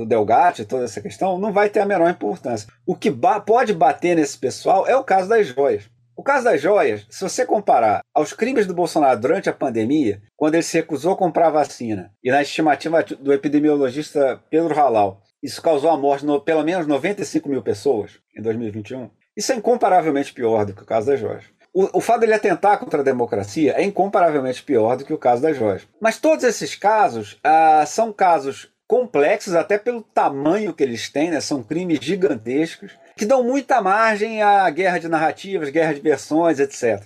do 0.05 0.25
toda 0.67 0.85
essa 0.85 1.01
questão, 1.01 1.37
não 1.37 1.51
vai 1.51 1.69
ter 1.69 1.81
a 1.81 1.85
menor 1.85 2.09
importância. 2.09 2.67
O 2.85 2.95
que 2.95 3.09
ba 3.09 3.39
pode 3.39 3.73
bater 3.73 4.15
nesse 4.15 4.37
pessoal 4.37 4.87
é 4.87 4.95
o 4.95 5.03
caso 5.03 5.27
das 5.27 5.47
joias. 5.47 5.83
O 6.15 6.21
caso 6.21 6.45
das 6.45 6.61
joias, 6.61 7.05
se 7.09 7.27
você 7.27 7.43
comparar 7.43 8.01
aos 8.13 8.33
crimes 8.33 8.67
do 8.67 8.73
Bolsonaro 8.73 9.19
durante 9.19 9.49
a 9.49 9.53
pandemia, 9.53 10.21
quando 10.37 10.53
ele 10.53 10.63
se 10.63 10.77
recusou 10.77 11.13
a 11.13 11.17
comprar 11.17 11.49
vacina, 11.49 12.11
e 12.23 12.29
na 12.29 12.41
estimativa 12.41 13.03
do 13.03 13.33
epidemiologista 13.33 14.39
Pedro 14.49 14.75
Halal, 14.75 15.21
isso 15.43 15.61
causou 15.61 15.89
a 15.89 15.97
morte 15.97 16.25
de 16.25 16.39
pelo 16.39 16.63
menos 16.63 16.87
95 16.87 17.49
mil 17.49 17.61
pessoas 17.61 18.11
em 18.35 18.41
2021. 18.41 19.09
Isso 19.35 19.51
é 19.51 19.55
incomparavelmente 19.55 20.33
pior 20.33 20.65
do 20.65 20.73
que 20.73 20.83
o 20.83 20.85
caso 20.85 21.07
das 21.07 21.19
joias. 21.19 21.43
O, 21.73 21.97
o 21.97 22.01
fato 22.01 22.19
de 22.19 22.27
ele 22.27 22.35
atentar 22.35 22.79
contra 22.79 23.01
a 23.01 23.03
democracia 23.03 23.73
é 23.75 23.83
incomparavelmente 23.83 24.63
pior 24.63 24.95
do 24.95 25.03
que 25.03 25.13
o 25.13 25.17
caso 25.17 25.41
das 25.41 25.57
joias. 25.57 25.87
Mas 25.99 26.17
todos 26.17 26.45
esses 26.45 26.75
casos 26.75 27.39
ah, 27.43 27.83
são 27.85 28.13
casos 28.13 28.71
complexos, 28.87 29.55
até 29.55 29.77
pelo 29.77 30.01
tamanho 30.01 30.73
que 30.73 30.83
eles 30.83 31.09
têm, 31.09 31.31
né? 31.31 31.41
são 31.41 31.63
crimes 31.63 31.99
gigantescos, 31.99 32.91
que 33.17 33.25
dão 33.25 33.43
muita 33.43 33.81
margem 33.81 34.41
à 34.41 34.69
guerra 34.69 34.99
de 34.99 35.07
narrativas, 35.07 35.69
guerra 35.69 35.93
de 35.93 35.99
versões, 35.99 36.59
etc. 36.59 37.03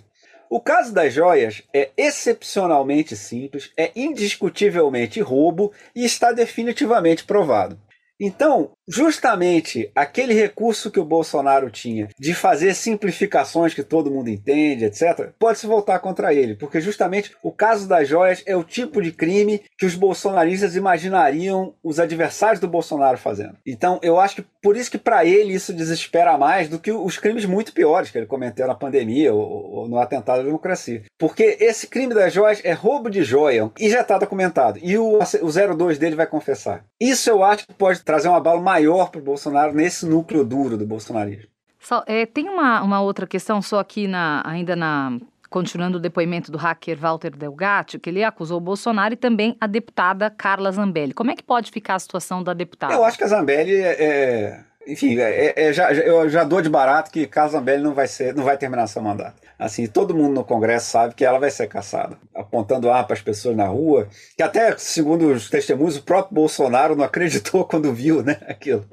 O 0.49 0.59
caso 0.59 0.93
das 0.93 1.13
joias 1.13 1.63
é 1.73 1.89
excepcionalmente 1.97 3.15
simples, 3.15 3.71
é 3.77 3.91
indiscutivelmente 3.95 5.21
roubo 5.21 5.71
e 5.95 6.05
está 6.05 6.31
definitivamente 6.31 7.23
provado. 7.23 7.79
Então, 8.19 8.76
justamente 8.87 9.91
aquele 9.93 10.33
recurso 10.33 10.89
que 10.89 10.99
o 10.99 11.05
Bolsonaro 11.05 11.69
tinha 11.69 12.07
de 12.17 12.33
fazer 12.33 12.73
simplificações 12.73 13.73
que 13.73 13.83
todo 13.83 14.09
mundo 14.09 14.29
entende, 14.29 14.85
etc., 14.85 15.31
pode 15.37 15.59
se 15.59 15.67
voltar 15.67 15.99
contra 15.99 16.33
ele, 16.33 16.55
porque 16.55 16.79
justamente 16.79 17.35
o 17.43 17.51
caso 17.51 17.87
das 17.87 18.07
joias 18.07 18.41
é 18.45 18.55
o 18.55 18.63
tipo 18.63 19.01
de 19.01 19.11
crime 19.11 19.61
que 19.77 19.85
os 19.85 19.95
bolsonaristas 19.95 20.75
imaginariam 20.75 21.73
os 21.83 21.99
adversários 21.99 22.59
do 22.59 22.67
Bolsonaro 22.67 23.17
fazendo. 23.17 23.57
Então, 23.65 23.99
eu 24.01 24.19
acho 24.19 24.37
que 24.37 24.45
por 24.61 24.77
isso 24.77 24.91
que 24.91 24.97
para 24.97 25.25
ele 25.25 25.53
isso 25.53 25.73
desespera 25.73 26.37
mais 26.37 26.69
do 26.69 26.79
que 26.79 26.91
os 26.91 27.17
crimes 27.17 27.45
muito 27.45 27.73
piores 27.73 28.09
que 28.09 28.17
ele 28.17 28.25
cometeu 28.25 28.67
na 28.67 28.75
pandemia 28.75 29.33
ou, 29.33 29.41
ou 29.41 29.87
no 29.87 29.99
atentado 29.99 30.41
à 30.41 30.43
democracia. 30.43 31.03
Porque 31.17 31.57
esse 31.59 31.87
crime 31.87 32.13
das 32.13 32.33
joias 32.33 32.61
é 32.63 32.73
roubo 32.73 33.09
de 33.09 33.23
joia 33.23 33.69
e 33.79 33.89
já 33.89 34.01
está 34.01 34.17
documentado. 34.17 34.79
E 34.81 34.97
o, 34.97 35.19
o 35.19 35.75
02 35.75 35.97
dele 35.97 36.15
vai 36.15 36.27
confessar. 36.27 36.83
Isso 36.99 37.29
eu 37.29 37.43
acho 37.43 37.67
que 37.67 37.73
pode 37.73 38.01
trazer 38.03 38.29
um 38.29 38.35
abalo 38.35 38.61
maior 38.61 38.76
para 39.11 39.19
o 39.19 39.23
Bolsonaro 39.23 39.73
nesse 39.73 40.05
núcleo 40.05 40.43
duro 40.43 40.77
do 40.77 40.85
bolsonarismo. 40.85 41.47
Só, 41.79 42.03
é, 42.05 42.25
tem 42.25 42.49
uma, 42.49 42.81
uma 42.81 43.01
outra 43.01 43.25
questão, 43.25 43.61
só 43.61 43.79
aqui 43.79 44.07
na, 44.07 44.43
ainda 44.45 44.75
na. 44.75 45.17
Continuando 45.49 45.97
o 45.97 46.01
depoimento 46.01 46.51
do 46.51 46.57
hacker 46.57 46.97
Walter 46.97 47.31
Delgatti, 47.31 47.97
que 47.97 48.09
ele 48.09 48.21
acusou 48.21 48.57
o 48.57 48.61
Bolsonaro 48.61 49.13
e 49.13 49.17
também 49.17 49.55
a 49.61 49.65
deputada 49.65 50.29
Carla 50.29 50.69
Zambelli. 50.73 51.13
Como 51.13 51.31
é 51.31 51.35
que 51.35 51.43
pode 51.43 51.71
ficar 51.71 51.95
a 51.95 51.99
situação 51.99 52.43
da 52.43 52.53
deputada? 52.53 52.93
Eu 52.93 53.05
acho 53.05 53.17
que 53.17 53.23
a 53.23 53.27
Zambelli 53.27 53.73
é, 53.73 54.03
é 54.03 54.63
enfim, 54.87 55.19
é, 55.19 55.53
é, 55.55 55.73
já, 55.73 55.91
eu 55.91 56.29
já 56.29 56.45
dou 56.45 56.61
de 56.61 56.69
barato 56.69 57.11
que 57.11 57.27
Carla 57.27 57.51
Zambelli 57.51 57.83
não 57.83 57.93
vai 57.93 58.07
ser, 58.07 58.33
não 58.33 58.45
vai 58.45 58.57
terminar 58.57 58.87
seu 58.87 59.01
mandato. 59.01 59.41
Assim, 59.59 59.85
todo 59.85 60.15
mundo 60.15 60.33
no 60.33 60.45
Congresso 60.45 60.89
sabe 60.89 61.13
que 61.13 61.25
ela 61.25 61.39
vai 61.39 61.51
ser 61.51 61.67
caçada, 61.67 62.17
apontando 62.33 62.89
arma 62.89 63.03
para 63.03 63.15
as 63.15 63.21
pessoas 63.21 63.55
na 63.55 63.67
rua, 63.67 64.07
que 64.35 64.41
até, 64.41 64.77
segundo 64.77 65.27
os 65.31 65.49
testemunhos, 65.49 65.97
o 65.97 66.03
próprio 66.03 66.35
Bolsonaro 66.35 66.95
não 66.95 67.03
acreditou 67.03 67.65
quando 67.67 67.93
viu 67.93 68.23
né, 68.23 68.39
aquilo. 68.47 68.87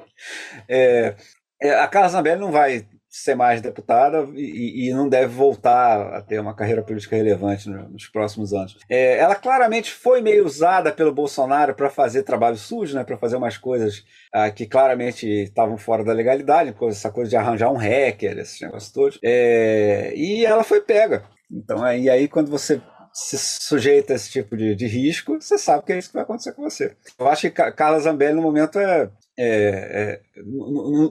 É, 0.68 1.14
é 1.62 1.78
a 1.78 1.87
Carla 1.87 2.09
Zambelli 2.09 2.40
não 2.40 2.50
vai 2.50 2.85
ser 3.16 3.37
mais 3.37 3.61
deputada 3.61 4.27
e, 4.35 4.88
e, 4.88 4.92
não 4.92 5.09
deve 5.09 5.33
voltar 5.33 6.14
a 6.14 6.20
ter 6.20 6.40
uma 6.40 6.53
carreira 6.53 6.83
política 6.83 7.14
relevante 7.14 7.70
nos 7.70 8.09
próximos 8.09 8.53
anos. 8.53 8.77
É, 8.90 9.18
ela 9.18 9.37
claramente 9.37 9.92
foi 9.92 10.20
meio 10.20 10.44
usada 10.44 10.90
pelo 10.90 11.14
Bolsonaro 11.14 11.77
para 11.77 11.88
fazer 11.88 12.24
trabalho 12.24 12.57
sujo, 12.57 12.96
né, 12.96 13.05
para 13.05 13.16
fazer 13.16 13.37
umas 13.37 13.57
coisas 13.57 14.05
ah, 14.33 14.50
que 14.50 14.66
claramente 14.66 15.29
estavam 15.29 15.79
fora 15.79 16.03
da 16.03 16.12
legalidade, 16.12 16.74
essa 16.88 17.09
coisa 17.09 17.31
de 17.31 17.37
arranjar 17.37 17.70
um 17.70 17.77
hacker, 17.77 18.37
esses 18.37 18.61
negócios 18.61 18.90
todos. 18.90 19.20
É, 19.22 20.12
e 20.16 20.44
ela 20.44 20.64
foi 20.64 20.81
pega. 20.81 21.22
Então, 21.48 21.85
aí, 21.85 22.11
aí 22.11 22.27
quando 22.27 22.50
você 22.50 22.83
se 23.12 23.38
sujeita 23.38 24.12
a 24.12 24.16
esse 24.16 24.29
tipo 24.29 24.57
de, 24.57 24.74
de 24.74 24.88
risco, 24.88 25.40
você 25.40 25.57
sabe 25.57 25.85
que 25.85 25.92
é 25.92 25.98
isso 25.98 26.09
que 26.09 26.14
vai 26.14 26.24
acontecer 26.24 26.53
com 26.53 26.62
você. 26.62 26.96
Eu 27.16 27.29
acho 27.29 27.42
que 27.42 27.50
Carla 27.50 28.00
Zambelli, 28.00 28.35
no 28.35 28.42
momento, 28.42 28.77
é, 28.81 29.09
é, 29.37 30.20
é, 30.37 30.42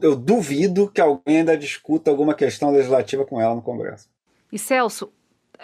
eu 0.01 0.15
duvido 0.15 0.89
que 0.89 1.01
alguém 1.01 1.37
ainda 1.37 1.57
discuta 1.57 2.09
alguma 2.09 2.33
questão 2.33 2.71
legislativa 2.71 3.25
com 3.25 3.39
ela 3.39 3.55
no 3.55 3.61
Congresso. 3.61 4.07
E 4.51 4.57
Celso, 4.57 5.11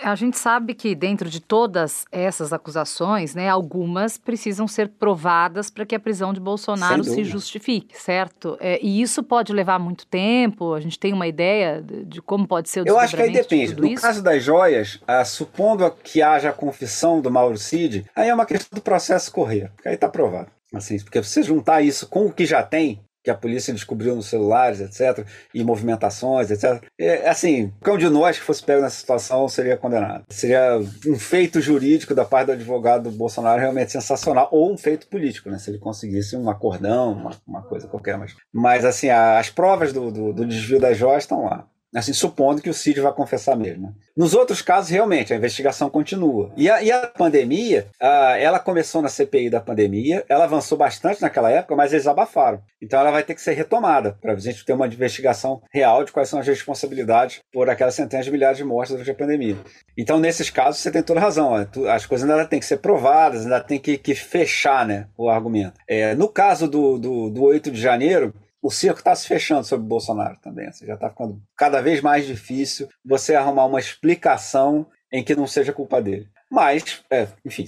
a 0.01 0.15
gente 0.15 0.37
sabe 0.37 0.73
que 0.73 0.95
dentro 0.95 1.29
de 1.29 1.39
todas 1.39 2.05
essas 2.11 2.53
acusações, 2.53 3.35
né, 3.35 3.49
algumas 3.49 4.17
precisam 4.17 4.67
ser 4.67 4.89
provadas 4.89 5.69
para 5.69 5.85
que 5.85 5.95
a 5.95 5.99
prisão 5.99 6.33
de 6.33 6.39
Bolsonaro 6.39 7.03
se 7.03 7.23
justifique, 7.23 7.99
certo? 7.99 8.57
É, 8.59 8.79
e 8.81 9.01
isso 9.01 9.21
pode 9.21 9.51
levar 9.51 9.79
muito 9.79 10.05
tempo. 10.07 10.73
A 10.73 10.79
gente 10.79 10.97
tem 10.97 11.13
uma 11.13 11.27
ideia 11.27 11.81
de, 11.81 12.05
de 12.05 12.21
como 12.21 12.47
pode 12.47 12.69
ser 12.69 12.81
o 12.81 12.87
Eu 12.87 12.99
acho 12.99 13.15
que 13.15 13.21
aí 13.21 13.31
depende. 13.31 13.73
De 13.75 13.81
no 13.81 13.87
isso? 13.87 14.01
caso 14.01 14.23
das 14.23 14.43
joias, 14.43 14.99
ah, 15.07 15.25
supondo 15.25 15.89
que 16.03 16.21
haja 16.21 16.49
a 16.49 16.53
confissão 16.53 17.21
do 17.21 17.29
Mauro 17.29 17.57
Cid, 17.57 18.05
aí 18.15 18.29
é 18.29 18.33
uma 18.33 18.45
questão 18.45 18.77
do 18.77 18.81
processo 18.81 19.31
correr. 19.31 19.71
Aí 19.85 19.95
está 19.95 20.07
provado. 20.07 20.49
Assim, 20.73 20.99
porque 20.99 21.21
você 21.21 21.41
juntar 21.41 21.81
isso 21.81 22.07
com 22.07 22.25
o 22.25 22.33
que 22.33 22.45
já 22.45 22.61
tem, 22.61 23.01
que 23.23 23.29
a 23.29 23.35
polícia 23.35 23.73
descobriu 23.73 24.15
nos 24.15 24.27
celulares, 24.27 24.79
etc., 24.79 25.25
e 25.53 25.63
movimentações, 25.63 26.49
etc. 26.49 26.83
É, 26.97 27.29
assim, 27.29 27.71
qualquer 27.81 28.05
um 28.05 28.09
de 28.09 28.09
nós 28.09 28.37
que 28.37 28.43
fosse 28.43 28.63
pego 28.63 28.81
nessa 28.81 28.95
situação 28.95 29.47
seria 29.47 29.77
condenado. 29.77 30.23
Seria 30.29 30.79
um 31.05 31.19
feito 31.19 31.59
jurídico 31.59 32.15
da 32.15 32.23
parte 32.23 32.47
do 32.47 32.51
advogado 32.53 33.09
do 33.09 33.17
Bolsonaro 33.17 33.59
realmente 33.59 33.91
sensacional, 33.91 34.47
ou 34.51 34.71
um 34.71 34.77
feito 34.77 35.07
político, 35.07 35.49
né? 35.49 35.57
Se 35.57 35.69
ele 35.69 35.79
conseguisse 35.79 36.37
um 36.37 36.49
acordão, 36.49 37.13
uma, 37.13 37.31
uma 37.45 37.61
coisa 37.61 37.87
qualquer. 37.87 38.17
Mas, 38.17 38.35
mas 38.53 38.85
assim, 38.85 39.09
as 39.09 39.49
provas 39.49 39.91
do, 39.91 40.11
do, 40.11 40.33
do 40.33 40.45
desvio 40.45 40.79
das 40.79 40.97
joias 40.97 41.23
estão 41.23 41.43
lá. 41.43 41.67
Assim, 41.95 42.13
supondo 42.13 42.61
que 42.61 42.69
o 42.69 42.73
Cid 42.73 43.01
vai 43.01 43.11
confessar 43.11 43.55
mesmo. 43.55 43.87
Né? 43.87 43.93
Nos 44.15 44.35
outros 44.35 44.61
casos, 44.61 44.91
realmente, 44.91 45.33
a 45.33 45.35
investigação 45.35 45.89
continua. 45.89 46.51
E 46.55 46.69
a, 46.69 46.83
e 46.83 46.91
a 46.91 47.07
pandemia, 47.07 47.87
a, 47.99 48.37
ela 48.37 48.59
começou 48.59 49.01
na 49.01 49.09
CPI 49.09 49.49
da 49.49 49.59
pandemia, 49.59 50.23
ela 50.29 50.43
avançou 50.43 50.77
bastante 50.77 51.21
naquela 51.21 51.49
época, 51.49 51.75
mas 51.75 51.91
eles 51.91 52.05
abafaram. 52.05 52.61
Então 52.81 52.99
ela 52.99 53.11
vai 53.11 53.23
ter 53.23 53.33
que 53.33 53.41
ser 53.41 53.53
retomada 53.53 54.17
para 54.21 54.33
a 54.33 54.35
gente 54.35 54.63
ter 54.63 54.73
uma 54.73 54.85
investigação 54.85 55.61
real 55.71 56.03
de 56.03 56.11
quais 56.11 56.29
são 56.29 56.39
as 56.39 56.47
responsabilidades 56.47 57.39
por 57.51 57.69
aquelas 57.69 57.95
centenas 57.95 58.25
de 58.25 58.31
milhares 58.31 58.57
de 58.57 58.63
mortes 58.63 58.91
durante 58.91 59.11
a 59.11 59.15
pandemia. 59.15 59.57
Então, 59.97 60.19
nesses 60.19 60.49
casos, 60.49 60.81
você 60.81 60.91
tem 60.91 61.01
toda 61.01 61.19
razão. 61.19 61.53
As 61.89 62.05
coisas 62.05 62.29
ainda 62.29 62.45
têm 62.45 62.59
que 62.59 62.65
ser 62.65 62.77
provadas, 62.77 63.43
ainda 63.43 63.59
tem 63.59 63.79
que, 63.79 63.97
que 63.97 64.13
fechar 64.15 64.85
né, 64.85 65.07
o 65.17 65.29
argumento. 65.29 65.73
É, 65.87 66.13
no 66.15 66.29
caso 66.29 66.67
do, 66.67 66.97
do, 66.97 67.29
do 67.29 67.43
8 67.43 67.71
de 67.71 67.81
janeiro, 67.81 68.33
o 68.61 68.71
cerco 68.71 68.99
está 68.99 69.15
se 69.15 69.27
fechando 69.27 69.63
sobre 69.63 69.85
o 69.85 69.89
Bolsonaro 69.89 70.37
também. 70.41 70.67
Assim, 70.67 70.85
já 70.85 70.95
está 70.95 71.09
ficando 71.09 71.41
cada 71.55 71.81
vez 71.81 72.01
mais 72.01 72.25
difícil 72.25 72.87
você 73.05 73.35
arrumar 73.35 73.65
uma 73.65 73.79
explicação 73.79 74.87
em 75.11 75.23
que 75.23 75.35
não 75.35 75.47
seja 75.47 75.73
culpa 75.73 76.01
dele. 76.01 76.27
Mas, 76.51 77.01
é, 77.11 77.27
enfim, 77.45 77.65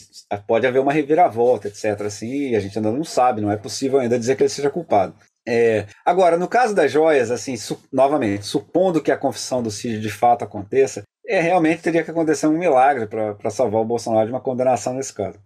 pode 0.48 0.66
haver 0.66 0.80
uma 0.80 0.92
reviravolta, 0.92 1.68
etc. 1.68 2.02
Assim, 2.02 2.56
a 2.56 2.60
gente 2.60 2.78
ainda 2.78 2.92
não 2.92 3.04
sabe, 3.04 3.42
não 3.42 3.52
é 3.52 3.58
possível 3.58 4.00
ainda 4.00 4.18
dizer 4.18 4.36
que 4.36 4.44
ele 4.44 4.50
seja 4.50 4.70
culpado. 4.70 5.14
É, 5.48 5.86
agora, 6.06 6.38
no 6.38 6.48
caso 6.48 6.76
das 6.76 6.92
joias, 6.92 7.32
assim, 7.32 7.56
su 7.58 7.80
novamente, 7.92 8.46
supondo 8.46 9.02
que 9.02 9.12
a 9.12 9.18
confissão 9.18 9.62
do 9.62 9.72
Cid 9.72 10.00
de 10.00 10.10
fato 10.10 10.44
aconteça, 10.44 11.04
é, 11.28 11.40
realmente 11.40 11.82
teria 11.82 12.04
que 12.04 12.12
acontecer 12.12 12.48
um 12.48 12.58
milagre 12.58 13.08
para 13.08 13.50
salvar 13.50 13.82
o 13.82 13.86
Bolsonaro 13.86 14.26
de 14.26 14.34
uma 14.34 14.42
condenação 14.42 14.94
nesse 14.94 15.14
caso. 15.14 15.40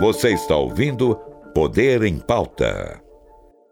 Você 0.00 0.32
está 0.32 0.56
ouvindo 0.56 1.16
Poder 1.54 2.02
em 2.04 2.18
Pauta. 2.18 3.09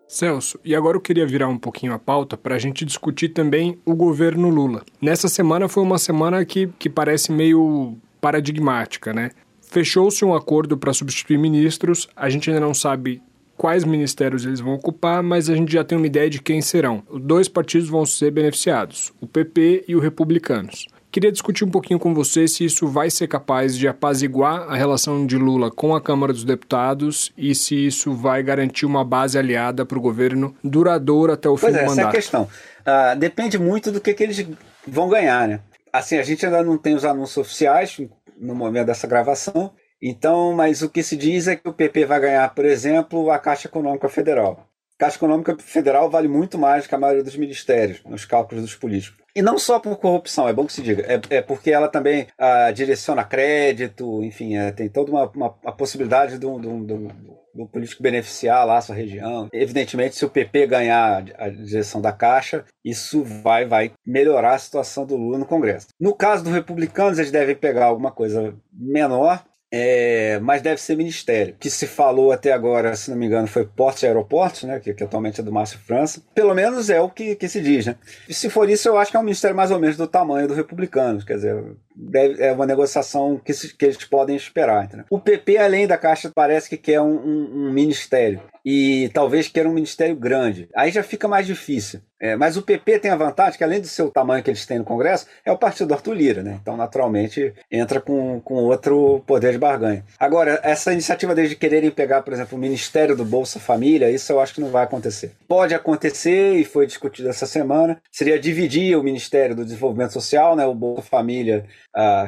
Celso, 0.08 0.58
e 0.64 0.74
agora 0.74 0.96
eu 0.96 1.00
queria 1.02 1.26
virar 1.26 1.48
um 1.48 1.58
pouquinho 1.58 1.92
a 1.92 1.98
pauta 1.98 2.34
para 2.34 2.54
a 2.54 2.58
gente 2.58 2.82
discutir 2.82 3.28
também 3.28 3.78
o 3.84 3.94
governo 3.94 4.48
Lula. 4.48 4.82
Nessa 5.02 5.28
semana 5.28 5.68
foi 5.68 5.82
uma 5.82 5.98
semana 5.98 6.42
que, 6.46 6.66
que 6.78 6.88
parece 6.88 7.30
meio 7.30 7.94
paradigmática, 8.18 9.12
né? 9.12 9.30
Fechou-se 9.60 10.24
um 10.24 10.34
acordo 10.34 10.78
para 10.78 10.94
substituir 10.94 11.36
ministros, 11.36 12.08
a 12.16 12.30
gente 12.30 12.48
ainda 12.48 12.60
não 12.60 12.72
sabe 12.72 13.20
quais 13.54 13.84
ministérios 13.84 14.46
eles 14.46 14.60
vão 14.60 14.74
ocupar, 14.74 15.22
mas 15.22 15.50
a 15.50 15.54
gente 15.54 15.70
já 15.72 15.84
tem 15.84 15.98
uma 15.98 16.06
ideia 16.06 16.30
de 16.30 16.40
quem 16.40 16.62
serão. 16.62 17.02
Dois 17.20 17.48
partidos 17.48 17.88
vão 17.88 18.06
ser 18.06 18.30
beneficiados, 18.30 19.12
o 19.20 19.26
PP 19.26 19.84
e 19.86 19.94
o 19.94 20.00
Republicanos. 20.00 20.86
Queria 21.10 21.32
discutir 21.32 21.64
um 21.64 21.70
pouquinho 21.70 21.98
com 21.98 22.12
você 22.12 22.46
se 22.46 22.64
isso 22.64 22.86
vai 22.86 23.10
ser 23.10 23.28
capaz 23.28 23.76
de 23.76 23.88
apaziguar 23.88 24.70
a 24.70 24.76
relação 24.76 25.26
de 25.26 25.38
Lula 25.38 25.70
com 25.70 25.94
a 25.94 26.00
Câmara 26.00 26.32
dos 26.32 26.44
Deputados 26.44 27.32
e 27.36 27.54
se 27.54 27.86
isso 27.86 28.12
vai 28.12 28.42
garantir 28.42 28.84
uma 28.84 29.02
base 29.04 29.38
aliada 29.38 29.86
para 29.86 29.96
o 29.96 30.00
governo 30.00 30.54
duradoura 30.62 31.32
até 31.32 31.48
o 31.48 31.56
pois 31.56 31.74
fim 31.74 31.80
é, 31.80 31.84
do 31.84 31.88
mandato. 31.88 31.98
Essa 31.98 32.00
é 32.00 32.10
a 32.10 32.12
questão. 32.12 32.42
Uh, 32.42 33.18
depende 33.18 33.58
muito 33.58 33.90
do 33.90 34.00
que, 34.00 34.12
que 34.12 34.22
eles 34.22 34.46
vão 34.86 35.08
ganhar, 35.08 35.48
né? 35.48 35.60
Assim, 35.90 36.18
a 36.18 36.22
gente 36.22 36.44
ainda 36.44 36.62
não 36.62 36.76
tem 36.76 36.94
os 36.94 37.04
anúncios 37.04 37.38
oficiais 37.38 37.98
no 38.38 38.54
momento 38.54 38.86
dessa 38.86 39.06
gravação, 39.06 39.72
então, 40.00 40.52
mas 40.52 40.82
o 40.82 40.88
que 40.88 41.02
se 41.02 41.16
diz 41.16 41.48
é 41.48 41.56
que 41.56 41.68
o 41.68 41.72
PP 41.72 42.04
vai 42.04 42.20
ganhar, 42.20 42.54
por 42.54 42.64
exemplo, 42.64 43.30
a 43.30 43.38
Caixa 43.38 43.66
Econômica 43.66 44.08
Federal. 44.08 44.68
A 44.96 45.04
Caixa 45.04 45.16
Econômica 45.16 45.56
Federal 45.58 46.10
vale 46.10 46.28
muito 46.28 46.58
mais 46.58 46.86
que 46.86 46.94
a 46.94 46.98
maioria 46.98 47.24
dos 47.24 47.36
ministérios, 47.36 48.02
nos 48.04 48.24
cálculos 48.24 48.62
dos 48.62 48.74
políticos. 48.74 49.18
E 49.38 49.42
não 49.42 49.56
só 49.56 49.78
por 49.78 49.96
corrupção, 49.98 50.48
é 50.48 50.52
bom 50.52 50.66
que 50.66 50.72
se 50.72 50.82
diga, 50.82 51.04
é, 51.06 51.36
é 51.36 51.40
porque 51.40 51.70
ela 51.70 51.86
também 51.86 52.26
ah, 52.36 52.72
direciona 52.72 53.22
crédito, 53.22 54.20
enfim, 54.24 54.56
é, 54.56 54.72
tem 54.72 54.88
toda 54.88 55.12
uma, 55.12 55.26
uma 55.30 55.54
a 55.64 55.70
possibilidade 55.70 56.38
do, 56.38 56.58
do, 56.58 56.84
do, 56.84 57.08
do, 57.54 57.68
político 57.68 58.02
beneficiar 58.02 58.66
lá 58.66 58.78
a 58.78 58.80
sua 58.80 58.96
região. 58.96 59.46
Evidentemente, 59.52 60.16
se 60.16 60.24
o 60.24 60.28
PP 60.28 60.66
ganhar 60.66 61.24
a 61.38 61.48
direção 61.50 62.00
da 62.00 62.10
Caixa, 62.10 62.64
isso 62.84 63.22
vai, 63.22 63.64
vai 63.64 63.92
melhorar 64.04 64.56
a 64.56 64.58
situação 64.58 65.06
do 65.06 65.14
Lula 65.14 65.38
no 65.38 65.46
Congresso. 65.46 65.86
No 66.00 66.16
caso 66.16 66.42
dos 66.42 66.52
republicanos, 66.52 67.20
eles 67.20 67.30
devem 67.30 67.54
pegar 67.54 67.86
alguma 67.86 68.10
coisa 68.10 68.52
menor, 68.72 69.44
é, 69.70 70.38
mas 70.40 70.62
deve 70.62 70.80
ser 70.80 70.96
ministério. 70.96 71.54
Que 71.58 71.70
se 71.70 71.86
falou 71.86 72.32
até 72.32 72.52
agora, 72.52 72.96
se 72.96 73.10
não 73.10 73.18
me 73.18 73.26
engano, 73.26 73.46
foi 73.46 73.66
portos 73.66 74.02
e 74.02 74.06
aeroportos, 74.06 74.64
né, 74.64 74.80
que, 74.80 74.94
que 74.94 75.04
atualmente 75.04 75.40
é 75.40 75.44
do 75.44 75.52
Márcio 75.52 75.78
França. 75.78 76.22
Pelo 76.34 76.54
menos 76.54 76.88
é 76.90 77.00
o 77.00 77.10
que, 77.10 77.34
que 77.34 77.48
se 77.48 77.60
diz. 77.60 77.86
Né? 77.86 77.96
E 78.28 78.34
se 78.34 78.48
for 78.48 78.68
isso, 78.68 78.88
eu 78.88 78.96
acho 78.96 79.10
que 79.10 79.16
é 79.16 79.20
um 79.20 79.24
ministério 79.24 79.56
mais 79.56 79.70
ou 79.70 79.78
menos 79.78 79.96
do 79.96 80.06
tamanho 80.06 80.48
do 80.48 80.54
republicano. 80.54 81.24
Quer 81.24 81.34
dizer, 81.34 81.64
deve, 81.98 82.42
é 82.42 82.52
uma 82.52 82.66
negociação 82.66 83.40
que, 83.42 83.52
se, 83.52 83.74
que 83.74 83.84
eles 83.84 84.04
podem 84.04 84.36
esperar. 84.36 84.84
Entendeu? 84.84 85.06
O 85.10 85.18
PP, 85.18 85.56
além 85.58 85.86
da 85.86 85.98
Caixa, 85.98 86.30
parece 86.32 86.68
que 86.68 86.76
quer 86.76 87.00
um, 87.00 87.16
um, 87.16 87.66
um 87.66 87.72
ministério. 87.72 88.40
E 88.64 89.10
talvez 89.14 89.48
queira 89.48 89.68
um 89.68 89.72
ministério 89.72 90.14
grande. 90.14 90.68
Aí 90.74 90.90
já 90.90 91.02
fica 91.02 91.26
mais 91.26 91.46
difícil. 91.46 92.00
É, 92.20 92.34
mas 92.34 92.56
o 92.56 92.62
PP 92.62 92.98
tem 92.98 93.10
a 93.10 93.16
vantagem 93.16 93.56
que, 93.56 93.62
além 93.62 93.80
do 93.80 93.86
seu 93.86 94.10
tamanho 94.10 94.42
que 94.42 94.50
eles 94.50 94.66
têm 94.66 94.78
no 94.78 94.84
Congresso, 94.84 95.26
é 95.44 95.52
o 95.52 95.58
partido 95.58 95.88
do 95.88 95.94
Arthur 95.94 96.14
Lira, 96.14 96.42
né? 96.42 96.58
Então, 96.60 96.76
naturalmente, 96.76 97.54
entra 97.70 98.00
com, 98.00 98.40
com 98.40 98.54
outro 98.54 99.22
poder 99.24 99.52
de 99.52 99.58
barganha. 99.58 100.04
Agora, 100.18 100.60
essa 100.64 100.92
iniciativa 100.92 101.34
deles 101.34 101.50
de 101.50 101.56
quererem 101.56 101.90
pegar, 101.90 102.22
por 102.22 102.32
exemplo, 102.32 102.58
o 102.58 102.60
Ministério 102.60 103.14
do 103.14 103.24
Bolsa 103.24 103.60
Família, 103.60 104.10
isso 104.10 104.32
eu 104.32 104.40
acho 104.40 104.52
que 104.52 104.60
não 104.60 104.68
vai 104.68 104.82
acontecer. 104.82 105.32
Pode 105.46 105.74
acontecer, 105.74 106.56
e 106.56 106.64
foi 106.64 106.86
discutido 106.86 107.28
essa 107.28 107.46
semana, 107.46 108.00
seria 108.10 108.38
dividir 108.38 108.98
o 108.98 109.02
Ministério 109.02 109.54
do 109.54 109.64
Desenvolvimento 109.64 110.12
Social, 110.12 110.56
né? 110.56 110.66
O 110.66 110.74
Bolsa 110.74 111.02
Família 111.02 111.66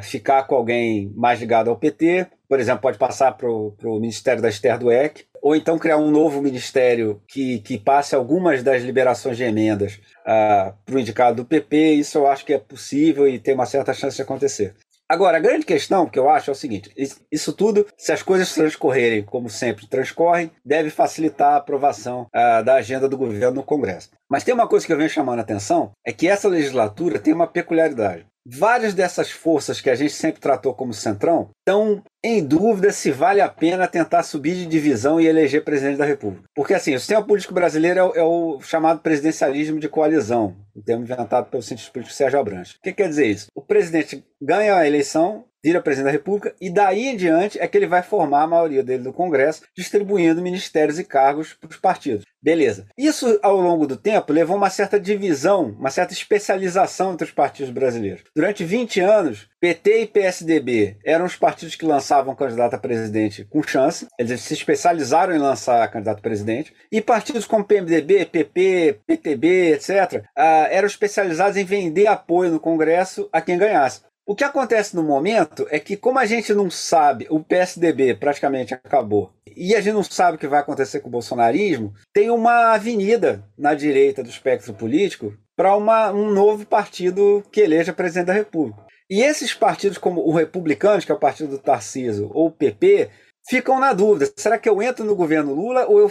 ficar 0.01 0.43
com 0.43 0.55
alguém 0.55 1.11
mais 1.15 1.39
ligado 1.39 1.69
ao 1.69 1.77
PT, 1.77 2.27
por 2.51 2.59
exemplo, 2.59 2.81
pode 2.81 2.97
passar 2.97 3.31
para 3.31 3.49
o 3.49 3.99
Ministério 3.99 4.41
da 4.41 4.49
Esther 4.49 4.77
do 4.77 4.91
EC, 4.91 5.25
ou 5.41 5.55
então 5.55 5.79
criar 5.79 5.97
um 5.97 6.11
novo 6.11 6.41
ministério 6.41 7.21
que, 7.25 7.59
que 7.59 7.77
passe 7.77 8.13
algumas 8.13 8.61
das 8.61 8.83
liberações 8.83 9.37
de 9.37 9.43
emendas 9.43 9.93
uh, 9.93 9.99
ah, 10.27 10.73
para 10.85 10.95
o 10.95 10.99
indicado 10.99 11.37
do 11.37 11.45
PP. 11.45 11.93
Isso 11.93 12.17
eu 12.17 12.27
acho 12.27 12.45
que 12.45 12.53
é 12.53 12.59
possível 12.59 13.25
e 13.27 13.39
tem 13.39 13.53
uma 13.53 13.65
certa 13.65 13.93
chance 13.93 14.17
de 14.17 14.21
acontecer. 14.21 14.75
Agora, 15.07 15.37
a 15.37 15.41
grande 15.41 15.65
questão 15.65 16.07
que 16.07 16.19
eu 16.19 16.29
acho 16.29 16.49
é 16.49 16.53
o 16.53 16.55
seguinte: 16.55 16.91
isso 17.29 17.53
tudo, 17.53 17.85
se 17.97 18.11
as 18.11 18.21
coisas 18.21 18.53
transcorrerem 18.53 19.23
como 19.23 19.49
sempre 19.49 19.87
transcorrem, 19.87 20.51
deve 20.63 20.89
facilitar 20.89 21.53
a 21.53 21.57
aprovação 21.57 22.27
uh, 22.35 22.63
da 22.63 22.75
agenda 22.75 23.09
do 23.09 23.17
governo 23.17 23.55
no 23.55 23.63
Congresso. 23.63 24.09
Mas 24.29 24.43
tem 24.43 24.53
uma 24.53 24.67
coisa 24.67 24.85
que 24.85 24.93
eu 24.93 24.97
venho 24.97 25.09
chamando 25.09 25.39
a 25.39 25.41
atenção: 25.41 25.91
é 26.05 26.13
que 26.13 26.27
essa 26.27 26.47
legislatura 26.47 27.19
tem 27.19 27.33
uma 27.33 27.47
peculiaridade. 27.47 28.25
Várias 28.45 28.93
dessas 28.93 29.29
forças 29.29 29.79
que 29.79 29.89
a 29.89 29.95
gente 29.95 30.13
sempre 30.13 30.41
tratou 30.41 30.73
como 30.73 30.93
centrão 30.93 31.49
estão 31.59 32.03
em 32.23 32.43
dúvida 32.43 32.91
se 32.91 33.11
vale 33.11 33.39
a 33.39 33.47
pena 33.47 33.87
tentar 33.87 34.23
subir 34.23 34.55
de 34.55 34.65
divisão 34.65 35.21
e 35.21 35.27
eleger 35.27 35.63
presidente 35.63 35.97
da 35.97 36.05
República. 36.05 36.43
Porque 36.55 36.73
assim, 36.73 36.95
o 36.95 36.99
sistema 36.99 37.23
político 37.23 37.53
brasileiro 37.53 37.99
é 37.99 38.03
o, 38.03 38.15
é 38.15 38.23
o 38.23 38.61
chamado 38.61 38.99
presidencialismo 39.01 39.79
de 39.79 39.87
coalizão, 39.87 40.55
um 40.75 40.81
termo 40.81 41.03
inventado 41.03 41.49
pelo 41.49 41.61
cientista 41.61 41.91
político 41.91 42.15
Sérgio 42.15 42.39
Abranches. 42.39 42.75
O 42.75 42.81
que 42.81 42.93
quer 42.93 43.09
dizer 43.09 43.27
isso? 43.27 43.47
O 43.55 43.61
presidente 43.61 44.23
ganha 44.41 44.75
a 44.75 44.87
eleição, 44.87 45.45
vira 45.63 45.81
presidente 45.81 46.05
da 46.05 46.11
República, 46.11 46.53
e 46.59 46.69
daí 46.69 47.07
em 47.07 47.15
diante 47.15 47.59
é 47.59 47.67
que 47.67 47.77
ele 47.77 47.87
vai 47.87 48.01
formar 48.01 48.43
a 48.43 48.47
maioria 48.47 48.83
dele 48.83 49.03
no 49.03 49.13
Congresso, 49.13 49.63
distribuindo 49.75 50.41
ministérios 50.41 50.99
e 50.99 51.03
cargos 51.03 51.53
para 51.53 51.69
os 51.69 51.77
partidos. 51.77 52.25
Beleza. 52.41 52.87
Isso, 52.97 53.39
ao 53.43 53.55
longo 53.57 53.85
do 53.85 53.95
tempo, 53.95 54.33
levou 54.33 54.57
uma 54.57 54.69
certa 54.71 54.99
divisão, 54.99 55.75
uma 55.77 55.91
certa 55.91 56.13
especialização 56.13 57.13
entre 57.13 57.25
os 57.25 57.31
partidos 57.31 57.71
brasileiros. 57.71 58.23
Durante 58.35 58.63
20 58.63 58.99
anos, 58.99 59.47
PT 59.59 60.01
e 60.01 60.07
PSDB 60.07 60.97
eram 61.05 61.25
os 61.25 61.35
partidos 61.35 61.75
que 61.75 61.85
lançavam 61.85 62.35
candidato 62.35 62.73
a 62.73 62.79
presidente 62.79 63.45
com 63.45 63.61
chance, 63.61 64.07
eles 64.17 64.41
se 64.41 64.55
especializaram 64.55 65.35
em 65.35 65.39
lançar 65.39 65.87
candidato 65.91 66.17
a 66.17 66.21
presidente, 66.21 66.73
e 66.91 66.99
partidos 66.99 67.45
como 67.45 67.63
PMDB, 67.63 68.25
PP, 68.25 69.01
PTB, 69.05 69.73
etc., 69.73 70.23
ah, 70.35 70.67
eram 70.71 70.87
especializados 70.87 71.57
em 71.57 71.63
vender 71.63 72.07
apoio 72.07 72.49
no 72.49 72.59
Congresso 72.59 73.29
a 73.31 73.39
quem 73.39 73.57
ganhasse. 73.57 74.01
O 74.25 74.35
que 74.35 74.43
acontece 74.43 74.95
no 74.95 75.03
momento 75.03 75.67
é 75.71 75.79
que, 75.79 75.97
como 75.97 76.19
a 76.19 76.25
gente 76.25 76.53
não 76.53 76.69
sabe, 76.69 77.25
o 77.29 77.39
PSDB 77.39 78.15
praticamente 78.15 78.73
acabou, 78.73 79.33
e 79.57 79.75
a 79.75 79.81
gente 79.81 79.93
não 79.93 80.03
sabe 80.03 80.37
o 80.37 80.39
que 80.39 80.47
vai 80.47 80.59
acontecer 80.59 80.99
com 80.99 81.09
o 81.09 81.11
bolsonarismo, 81.11 81.93
tem 82.13 82.29
uma 82.29 82.73
avenida 82.73 83.43
na 83.57 83.73
direita 83.73 84.23
do 84.23 84.29
espectro 84.29 84.73
político 84.73 85.33
para 85.55 85.75
um 85.75 86.31
novo 86.31 86.65
partido 86.65 87.43
que 87.51 87.61
eleja 87.61 87.93
presidente 87.93 88.27
da 88.27 88.33
República. 88.33 88.85
E 89.09 89.21
esses 89.21 89.53
partidos, 89.53 89.97
como 89.97 90.21
o 90.21 90.33
Republicanos, 90.33 91.03
que 91.03 91.11
é 91.11 91.15
o 91.15 91.19
partido 91.19 91.49
do 91.49 91.59
Tarciso, 91.59 92.29
ou 92.33 92.47
o 92.47 92.51
PP, 92.51 93.09
ficam 93.49 93.79
na 93.79 93.93
dúvida: 93.93 94.31
será 94.35 94.57
que 94.57 94.69
eu 94.69 94.81
entro 94.81 95.05
no 95.05 95.15
governo 95.15 95.53
Lula 95.53 95.85
ou 95.85 95.99
eu 95.99 96.09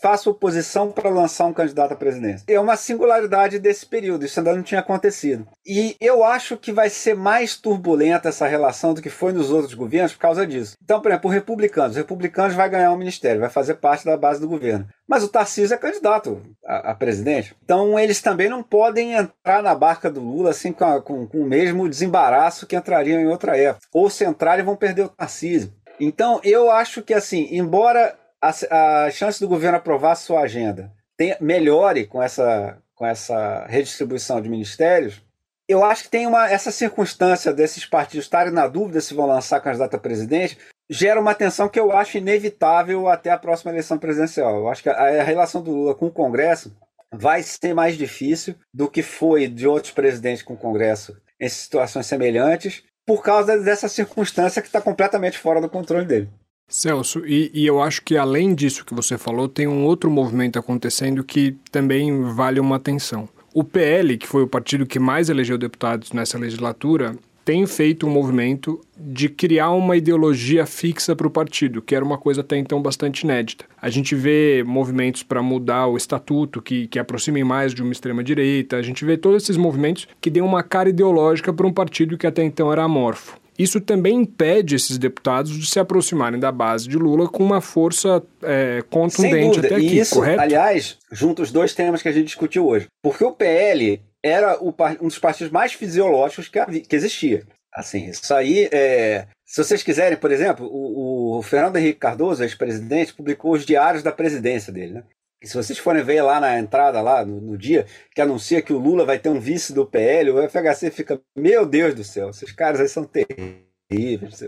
faço 0.00 0.30
oposição 0.30 0.90
para 0.90 1.10
lançar 1.10 1.46
um 1.46 1.52
candidato 1.52 1.92
à 1.92 1.96
presidência? 1.96 2.44
É 2.48 2.58
uma 2.58 2.76
singularidade 2.76 3.58
desse 3.58 3.86
período, 3.86 4.24
isso 4.24 4.38
ainda 4.40 4.54
não 4.54 4.62
tinha 4.62 4.80
acontecido. 4.80 5.46
E 5.66 5.96
eu 6.00 6.24
acho 6.24 6.56
que 6.56 6.72
vai 6.72 6.90
ser 6.90 7.14
mais 7.14 7.56
turbulenta 7.56 8.28
essa 8.28 8.46
relação 8.46 8.94
do 8.94 9.02
que 9.02 9.10
foi 9.10 9.32
nos 9.32 9.50
outros 9.50 9.74
governos 9.74 10.12
por 10.12 10.20
causa 10.20 10.46
disso. 10.46 10.76
Então, 10.82 11.00
por 11.00 11.10
exemplo, 11.10 11.28
os 11.28 11.34
republicanos: 11.34 11.90
os 11.92 11.96
republicanos 11.96 12.54
vai 12.54 12.68
ganhar 12.68 12.92
um 12.92 12.96
ministério, 12.96 13.40
vai 13.40 13.50
fazer 13.50 13.74
parte 13.74 14.04
da 14.04 14.16
base 14.16 14.40
do 14.40 14.48
governo. 14.48 14.86
Mas 15.10 15.24
o 15.24 15.28
Tarcísio 15.28 15.74
é 15.74 15.78
candidato 15.78 16.40
a, 16.64 16.92
a, 16.92 16.94
presidente. 16.94 17.56
Então 17.64 17.98
eles 17.98 18.22
também 18.22 18.48
não 18.48 18.62
podem 18.62 19.14
entrar 19.14 19.60
na 19.60 19.74
barca 19.74 20.08
do 20.08 20.20
Lula 20.20 20.50
assim 20.50 20.72
com, 20.72 20.84
a, 20.84 21.02
com, 21.02 21.26
com 21.26 21.38
o 21.38 21.46
mesmo 21.46 21.88
desembaraço 21.88 22.64
que 22.64 22.76
entrariam 22.76 23.20
em 23.20 23.26
outra 23.26 23.56
época. 23.56 23.84
Ou 23.92 24.08
se 24.08 24.24
entrarem 24.24 24.64
vão 24.64 24.76
perder 24.76 25.02
o 25.02 25.08
Tarcísio. 25.08 25.72
Então, 26.00 26.40
eu 26.42 26.70
acho 26.70 27.02
que, 27.02 27.12
assim, 27.12 27.48
embora 27.50 28.18
a, 28.40 29.04
a 29.04 29.10
chance 29.10 29.38
do 29.38 29.48
governo 29.48 29.76
aprovar 29.76 30.14
sua 30.14 30.40
agenda 30.40 30.90
tenha, 31.16 31.36
melhore 31.40 32.06
com 32.06 32.22
essa, 32.22 32.78
com 32.94 33.06
essa 33.06 33.66
redistribuição 33.66 34.40
de 34.40 34.48
ministérios, 34.48 35.22
eu 35.68 35.84
acho 35.84 36.04
que 36.04 36.10
tem 36.10 36.26
uma, 36.26 36.50
essa 36.50 36.72
circunstância 36.72 37.52
desses 37.52 37.84
partidos 37.84 38.24
estarem 38.24 38.52
na 38.52 38.66
dúvida 38.66 39.00
se 39.00 39.14
vão 39.14 39.26
lançar 39.26 39.60
candidato 39.60 39.94
a 39.94 40.00
presidente, 40.00 40.58
gera 40.88 41.20
uma 41.20 41.34
tensão 41.34 41.68
que 41.68 41.78
eu 41.78 41.92
acho 41.92 42.18
inevitável 42.18 43.06
até 43.06 43.30
a 43.30 43.38
próxima 43.38 43.70
eleição 43.70 43.98
presidencial. 43.98 44.56
Eu 44.56 44.68
acho 44.68 44.82
que 44.82 44.88
a, 44.88 45.20
a 45.20 45.22
relação 45.22 45.62
do 45.62 45.70
Lula 45.70 45.94
com 45.94 46.06
o 46.06 46.10
Congresso 46.10 46.74
vai 47.12 47.42
ser 47.42 47.74
mais 47.74 47.96
difícil 47.96 48.54
do 48.72 48.90
que 48.90 49.02
foi 49.02 49.46
de 49.46 49.68
outros 49.68 49.92
presidentes 49.92 50.42
com 50.42 50.54
o 50.54 50.58
Congresso 50.58 51.16
em 51.38 51.48
situações 51.48 52.06
semelhantes 52.06 52.82
por 53.10 53.24
causa 53.24 53.58
dessa 53.58 53.88
circunstância 53.88 54.62
que 54.62 54.68
está 54.68 54.80
completamente 54.80 55.36
fora 55.36 55.60
do 55.60 55.68
controle 55.68 56.04
dele. 56.04 56.28
Celso, 56.68 57.26
e, 57.26 57.50
e, 57.52 57.66
eu 57.66 57.82
acho 57.82 58.02
que 58.02 58.16
além 58.16 58.54
disso 58.54 58.84
que 58.84 58.94
você 58.94 59.18
falou, 59.18 59.48
tem 59.48 59.66
um 59.66 59.84
outro 59.84 60.08
movimento 60.08 60.60
acontecendo 60.60 61.24
que 61.24 61.56
também 61.72 62.22
vale 62.22 62.60
uma 62.60 62.76
atenção. 62.76 63.28
O 63.52 63.64
PL, 63.64 64.16
que 64.16 64.28
foi 64.28 64.44
o 64.44 64.46
partido 64.46 64.86
que 64.86 65.00
mais 65.00 65.28
elegeu 65.28 65.58
deputados 65.58 66.12
nessa 66.12 66.38
legislatura, 66.38 67.16
tem 67.44 67.66
feito 67.66 68.06
um 68.06 68.10
movimento 68.10 68.80
de 68.96 69.28
criar 69.28 69.70
uma 69.70 69.96
ideologia 69.96 70.66
fixa 70.66 71.16
para 71.16 71.26
o 71.26 71.30
partido, 71.30 71.82
que 71.82 71.94
era 71.94 72.04
uma 72.04 72.18
coisa 72.18 72.42
até 72.42 72.56
então 72.56 72.80
bastante 72.82 73.22
inédita. 73.22 73.64
A 73.80 73.88
gente 73.88 74.14
vê 74.14 74.62
movimentos 74.66 75.22
para 75.22 75.42
mudar 75.42 75.86
o 75.86 75.96
estatuto, 75.96 76.60
que, 76.60 76.86
que 76.86 76.98
aproximem 76.98 77.42
mais 77.42 77.74
de 77.74 77.82
uma 77.82 77.92
extrema-direita, 77.92 78.76
a 78.76 78.82
gente 78.82 79.04
vê 79.04 79.16
todos 79.16 79.42
esses 79.42 79.56
movimentos 79.56 80.06
que 80.20 80.30
dêem 80.30 80.44
uma 80.44 80.62
cara 80.62 80.90
ideológica 80.90 81.52
para 81.52 81.66
um 81.66 81.72
partido 81.72 82.18
que 82.18 82.26
até 82.26 82.42
então 82.44 82.72
era 82.72 82.84
amorfo. 82.84 83.40
Isso 83.60 83.78
também 83.78 84.22
impede 84.22 84.74
esses 84.74 84.96
deputados 84.96 85.50
de 85.50 85.66
se 85.66 85.78
aproximarem 85.78 86.40
da 86.40 86.50
base 86.50 86.88
de 86.88 86.96
Lula 86.96 87.28
com 87.28 87.44
uma 87.44 87.60
força 87.60 88.22
é, 88.42 88.82
contundente 88.88 89.58
até 89.58 89.74
aqui, 89.74 89.98
Isso, 89.98 90.14
correto? 90.14 90.40
aliás, 90.40 90.96
junto 91.12 91.42
os 91.42 91.52
dois 91.52 91.74
temas 91.74 92.00
que 92.00 92.08
a 92.08 92.12
gente 92.12 92.24
discutiu 92.24 92.66
hoje. 92.66 92.86
Porque 93.02 93.22
o 93.22 93.32
PL 93.32 94.00
era 94.22 94.62
o, 94.62 94.74
um 95.00 95.08
dos 95.08 95.18
partidos 95.18 95.52
mais 95.52 95.72
fisiológicos 95.72 96.48
que, 96.48 96.80
que 96.80 96.96
existia. 96.96 97.46
Assim, 97.72 98.06
isso 98.06 98.34
aí 98.34 98.68
é. 98.72 99.28
Se 99.46 99.62
vocês 99.62 99.82
quiserem, 99.82 100.18
por 100.18 100.30
exemplo, 100.30 100.66
o, 100.66 101.38
o 101.38 101.42
Fernando 101.42 101.76
Henrique 101.76 102.00
Cardoso, 102.00 102.42
ex-presidente, 102.42 103.14
publicou 103.14 103.52
os 103.52 103.64
diários 103.64 104.02
da 104.02 104.12
presidência 104.12 104.72
dele, 104.72 104.94
né? 104.94 105.04
E 105.42 105.46
se 105.46 105.56
vocês 105.56 105.78
forem 105.78 106.02
ver 106.02 106.20
lá 106.22 106.38
na 106.38 106.58
entrada, 106.58 107.00
lá 107.00 107.24
no, 107.24 107.40
no, 107.40 107.56
dia, 107.56 107.86
que 108.14 108.20
anuncia 108.20 108.60
que 108.60 108.72
o 108.72 108.78
Lula 108.78 109.06
vai 109.06 109.18
ter 109.18 109.30
um 109.30 109.40
vice 109.40 109.72
do 109.72 109.86
PL, 109.86 110.30
o 110.30 110.48
FHC 110.48 110.90
fica, 110.90 111.20
meu 111.34 111.64
Deus 111.64 111.94
do 111.94 112.04
céu, 112.04 112.28
esses 112.28 112.52
caras 112.52 112.80
aí 112.80 112.88
são 112.88 113.04
terríveis. 113.04 114.42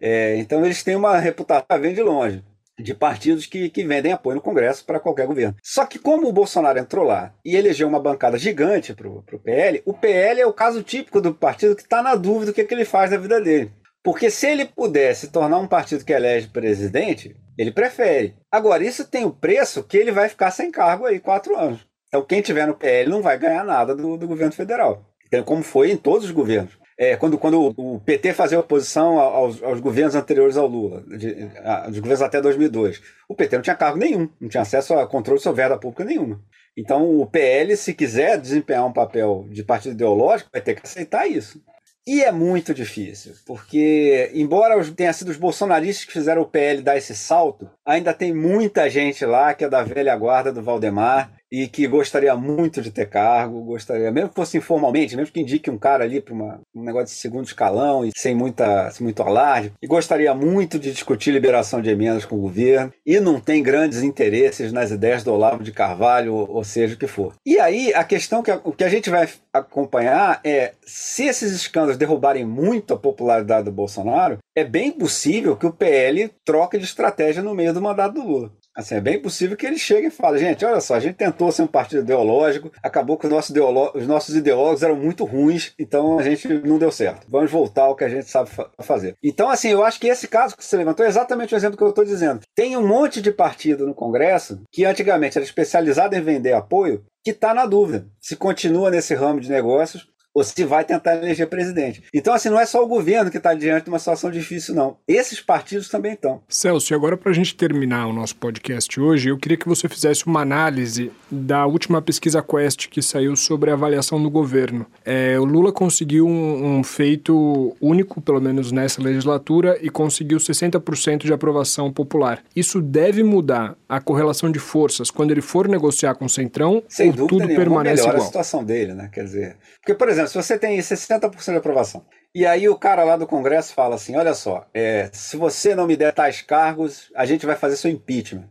É, 0.00 0.36
então 0.36 0.64
eles 0.64 0.82
têm 0.84 0.94
uma 0.94 1.18
reputação, 1.18 1.80
vem 1.80 1.94
de 1.94 2.02
longe 2.02 2.44
de 2.80 2.94
partidos 2.94 3.46
que, 3.46 3.68
que 3.68 3.84
vendem 3.84 4.12
apoio 4.12 4.36
no 4.36 4.42
Congresso 4.42 4.84
para 4.84 5.00
qualquer 5.00 5.26
governo. 5.26 5.56
Só 5.62 5.86
que 5.86 5.98
como 5.98 6.28
o 6.28 6.32
Bolsonaro 6.32 6.78
entrou 6.78 7.04
lá 7.04 7.32
e 7.44 7.56
elegeu 7.56 7.86
uma 7.86 8.00
bancada 8.00 8.38
gigante 8.38 8.94
para 8.94 9.08
o 9.08 9.22
PL, 9.22 9.82
o 9.84 9.92
PL 9.92 10.40
é 10.40 10.46
o 10.46 10.52
caso 10.52 10.82
típico 10.82 11.20
do 11.20 11.34
partido 11.34 11.76
que 11.76 11.82
está 11.82 12.02
na 12.02 12.14
dúvida 12.14 12.46
do 12.46 12.54
que, 12.54 12.60
é 12.62 12.64
que 12.64 12.74
ele 12.74 12.84
faz 12.84 13.10
na 13.10 13.16
vida 13.16 13.40
dele. 13.40 13.72
Porque 14.02 14.30
se 14.30 14.46
ele 14.46 14.64
pudesse 14.64 15.28
tornar 15.28 15.58
um 15.58 15.68
partido 15.68 16.04
que 16.04 16.12
elege 16.12 16.48
presidente, 16.48 17.36
ele 17.58 17.70
prefere. 17.70 18.34
Agora, 18.50 18.82
isso 18.82 19.06
tem 19.06 19.24
o 19.24 19.30
preço 19.30 19.84
que 19.84 19.96
ele 19.96 20.10
vai 20.10 20.28
ficar 20.28 20.50
sem 20.50 20.70
cargo 20.70 21.04
aí 21.04 21.20
quatro 21.20 21.56
anos. 21.56 21.86
Então, 22.08 22.24
quem 22.24 22.40
tiver 22.40 22.66
no 22.66 22.74
PL 22.74 23.10
não 23.10 23.20
vai 23.20 23.38
ganhar 23.38 23.62
nada 23.62 23.94
do, 23.94 24.16
do 24.16 24.26
governo 24.26 24.52
federal. 24.52 25.04
Como 25.44 25.62
foi 25.62 25.92
em 25.92 25.96
todos 25.96 26.24
os 26.24 26.32
governos 26.32 26.79
é, 27.00 27.16
quando, 27.16 27.38
quando 27.38 27.72
o 27.78 27.98
PT 27.98 28.34
fazia 28.34 28.60
oposição 28.60 29.18
aos, 29.18 29.62
aos 29.62 29.80
governos 29.80 30.14
anteriores 30.14 30.58
ao 30.58 30.66
Lula, 30.66 31.02
de, 31.08 31.50
a, 31.64 31.88
dos 31.88 31.98
governos 31.98 32.20
até 32.20 32.42
2002, 32.42 33.00
o 33.26 33.34
PT 33.34 33.56
não 33.56 33.62
tinha 33.62 33.74
cargo 33.74 33.96
nenhum, 33.96 34.28
não 34.38 34.50
tinha 34.50 34.60
acesso 34.60 34.92
a 34.92 35.06
controle 35.06 35.40
sobre 35.40 35.62
verba 35.62 35.78
pública 35.78 36.04
nenhuma. 36.04 36.38
Então, 36.76 37.18
o 37.18 37.24
PL, 37.24 37.74
se 37.74 37.94
quiser 37.94 38.38
desempenhar 38.38 38.86
um 38.86 38.92
papel 38.92 39.46
de 39.50 39.64
partido 39.64 39.94
ideológico, 39.94 40.50
vai 40.52 40.60
ter 40.60 40.74
que 40.74 40.82
aceitar 40.84 41.26
isso. 41.26 41.62
E 42.06 42.22
é 42.22 42.30
muito 42.30 42.74
difícil, 42.74 43.32
porque, 43.46 44.30
embora 44.34 44.84
tenha 44.92 45.12
sido 45.14 45.30
os 45.30 45.38
bolsonaristas 45.38 46.04
que 46.04 46.12
fizeram 46.12 46.42
o 46.42 46.46
PL 46.46 46.82
dar 46.82 46.98
esse 46.98 47.16
salto, 47.16 47.70
ainda 47.82 48.12
tem 48.12 48.34
muita 48.34 48.90
gente 48.90 49.24
lá 49.24 49.54
que 49.54 49.64
é 49.64 49.70
da 49.70 49.82
velha 49.82 50.14
guarda 50.16 50.52
do 50.52 50.62
Valdemar 50.62 51.32
e 51.50 51.66
que 51.66 51.86
gostaria 51.86 52.34
muito 52.36 52.80
de 52.80 52.90
ter 52.90 53.08
cargo, 53.08 53.62
gostaria, 53.62 54.10
mesmo 54.10 54.28
que 54.30 54.34
fosse 54.34 54.56
informalmente, 54.56 55.16
mesmo 55.16 55.32
que 55.32 55.40
indique 55.40 55.70
um 55.70 55.78
cara 55.78 56.04
ali 56.04 56.20
para 56.20 56.34
um 56.34 56.84
negócio 56.84 57.06
de 57.06 57.20
segundo 57.20 57.46
escalão 57.46 58.04
e 58.04 58.10
sem, 58.16 58.34
muita, 58.34 58.90
sem 58.90 59.04
muito 59.04 59.22
alarde, 59.22 59.72
e 59.82 59.86
gostaria 59.86 60.34
muito 60.34 60.78
de 60.78 60.92
discutir 60.92 61.32
liberação 61.32 61.82
de 61.82 61.90
emendas 61.90 62.24
com 62.24 62.36
o 62.36 62.40
governo, 62.40 62.92
e 63.04 63.18
não 63.18 63.40
tem 63.40 63.62
grandes 63.62 64.02
interesses 64.02 64.72
nas 64.72 64.90
ideias 64.90 65.24
do 65.24 65.32
Olavo 65.32 65.62
de 65.62 65.72
Carvalho, 65.72 66.34
ou, 66.34 66.50
ou 66.50 66.64
seja 66.64 66.94
o 66.94 66.98
que 66.98 67.06
for. 67.06 67.34
E 67.44 67.58
aí, 67.58 67.92
a 67.94 68.04
questão 68.04 68.42
que 68.42 68.50
o 68.64 68.72
que 68.72 68.84
a 68.84 68.88
gente 68.88 69.10
vai 69.10 69.28
acompanhar 69.52 70.40
é 70.44 70.72
se 70.84 71.24
esses 71.24 71.52
escândalos 71.52 71.96
derrubarem 71.96 72.44
muito 72.44 72.94
a 72.94 72.98
popularidade 72.98 73.64
do 73.64 73.72
Bolsonaro, 73.72 74.38
é 74.54 74.64
bem 74.64 74.90
possível 74.90 75.56
que 75.56 75.66
o 75.66 75.72
PL 75.72 76.30
troque 76.44 76.78
de 76.78 76.84
estratégia 76.84 77.42
no 77.42 77.54
meio 77.54 77.72
do 77.72 77.80
mandato 77.80 78.14
do 78.14 78.26
Lula. 78.26 78.52
Assim, 78.74 78.94
é 78.94 79.00
bem 79.00 79.20
possível 79.20 79.56
que 79.56 79.66
ele 79.66 79.78
chegue 79.78 80.06
e 80.06 80.10
fale, 80.10 80.38
gente, 80.38 80.64
olha 80.64 80.80
só, 80.80 80.94
a 80.94 81.00
gente 81.00 81.16
tentou 81.16 81.50
ser 81.50 81.62
um 81.62 81.66
partido 81.66 82.02
ideológico, 82.02 82.70
acabou 82.82 83.18
que 83.18 83.26
os 83.26 83.32
nossos, 83.32 83.54
os 83.94 84.06
nossos 84.06 84.36
ideólogos 84.36 84.82
eram 84.82 84.96
muito 84.96 85.24
ruins, 85.24 85.74
então 85.78 86.18
a 86.18 86.22
gente 86.22 86.48
não 86.48 86.78
deu 86.78 86.90
certo. 86.92 87.26
Vamos 87.28 87.50
voltar 87.50 87.82
ao 87.82 87.96
que 87.96 88.04
a 88.04 88.08
gente 88.08 88.30
sabe 88.30 88.48
fa 88.48 88.70
fazer. 88.80 89.16
Então, 89.22 89.50
assim, 89.50 89.68
eu 89.68 89.84
acho 89.84 89.98
que 89.98 90.06
esse 90.06 90.28
caso 90.28 90.56
que 90.56 90.64
você 90.64 90.76
levantou 90.76 91.04
é 91.04 91.08
exatamente 91.08 91.54
o 91.54 91.56
exemplo 91.56 91.76
que 91.76 91.82
eu 91.82 91.90
estou 91.90 92.04
dizendo. 92.04 92.40
Tem 92.54 92.76
um 92.76 92.86
monte 92.86 93.20
de 93.20 93.32
partido 93.32 93.86
no 93.86 93.94
Congresso 93.94 94.62
que 94.70 94.84
antigamente 94.84 95.36
era 95.36 95.44
especializado 95.44 96.14
em 96.14 96.20
vender 96.20 96.52
apoio, 96.52 97.04
que 97.22 97.32
está 97.32 97.52
na 97.52 97.66
dúvida 97.66 98.06
se 98.20 98.36
continua 98.36 98.90
nesse 98.90 99.14
ramo 99.14 99.40
de 99.40 99.50
negócios 99.50 100.09
ou 100.34 100.44
se 100.44 100.64
vai 100.64 100.84
tentar 100.84 101.16
eleger 101.16 101.48
presidente. 101.48 102.02
Então, 102.14 102.32
assim, 102.32 102.48
não 102.48 102.60
é 102.60 102.66
só 102.66 102.82
o 102.82 102.86
governo 102.86 103.30
que 103.30 103.36
está 103.36 103.54
diante 103.54 103.84
de 103.84 103.90
uma 103.90 103.98
situação 103.98 104.30
difícil, 104.30 104.74
não. 104.74 104.96
Esses 105.06 105.40
partidos 105.40 105.88
também 105.88 106.12
estão. 106.12 106.40
Celso, 106.48 106.92
e 106.92 106.94
agora 106.94 107.16
para 107.16 107.30
a 107.30 107.34
gente 107.34 107.54
terminar 107.54 108.06
o 108.06 108.12
nosso 108.12 108.36
podcast 108.36 109.00
hoje, 109.00 109.30
eu 109.30 109.38
queria 109.38 109.56
que 109.56 109.68
você 109.68 109.88
fizesse 109.88 110.26
uma 110.26 110.40
análise 110.40 111.10
da 111.30 111.66
última 111.66 112.00
pesquisa 112.00 112.42
Quest 112.42 112.88
que 112.88 113.02
saiu 113.02 113.34
sobre 113.36 113.70
a 113.70 113.74
avaliação 113.74 114.22
do 114.22 114.30
governo. 114.30 114.86
É, 115.04 115.38
o 115.38 115.44
Lula 115.44 115.72
conseguiu 115.72 116.26
um, 116.26 116.78
um 116.78 116.84
feito 116.84 117.76
único, 117.80 118.20
pelo 118.20 118.40
menos 118.40 118.70
nessa 118.70 119.02
legislatura, 119.02 119.78
e 119.82 119.90
conseguiu 119.90 120.38
60% 120.38 121.24
de 121.24 121.32
aprovação 121.32 121.92
popular. 121.92 122.42
Isso 122.54 122.80
deve 122.80 123.22
mudar 123.22 123.76
a 123.88 124.00
correlação 124.00 124.50
de 124.50 124.58
forças 124.58 125.10
quando 125.10 125.32
ele 125.32 125.40
for 125.40 125.68
negociar 125.68 126.14
com 126.14 126.26
o 126.26 126.30
Centrão 126.30 126.82
Sem 126.88 127.10
ou 127.10 127.26
tudo 127.26 127.38
nenhuma, 127.38 127.56
permanece 127.56 128.02
igual? 128.02 128.16
a 128.16 128.20
situação 128.20 128.64
dele, 128.64 128.94
né? 128.94 129.10
Quer 129.12 129.24
dizer, 129.24 129.56
porque, 129.80 129.94
por 129.94 130.08
exemplo, 130.08 130.19
exemplo, 130.20 130.42
se 130.42 130.48
você 130.48 130.58
tem 130.58 130.78
60% 130.78 131.50
de 131.50 131.56
aprovação, 131.56 132.04
e 132.34 132.46
aí 132.46 132.68
o 132.68 132.78
cara 132.78 133.02
lá 133.04 133.16
do 133.16 133.26
Congresso 133.26 133.74
fala 133.74 133.96
assim: 133.96 134.16
olha 134.16 134.34
só, 134.34 134.66
é, 134.72 135.10
se 135.12 135.36
você 135.36 135.74
não 135.74 135.86
me 135.86 135.96
der 135.96 136.12
tais 136.12 136.42
cargos, 136.42 137.10
a 137.14 137.24
gente 137.24 137.46
vai 137.46 137.56
fazer 137.56 137.76
seu 137.76 137.90
impeachment. 137.90 138.48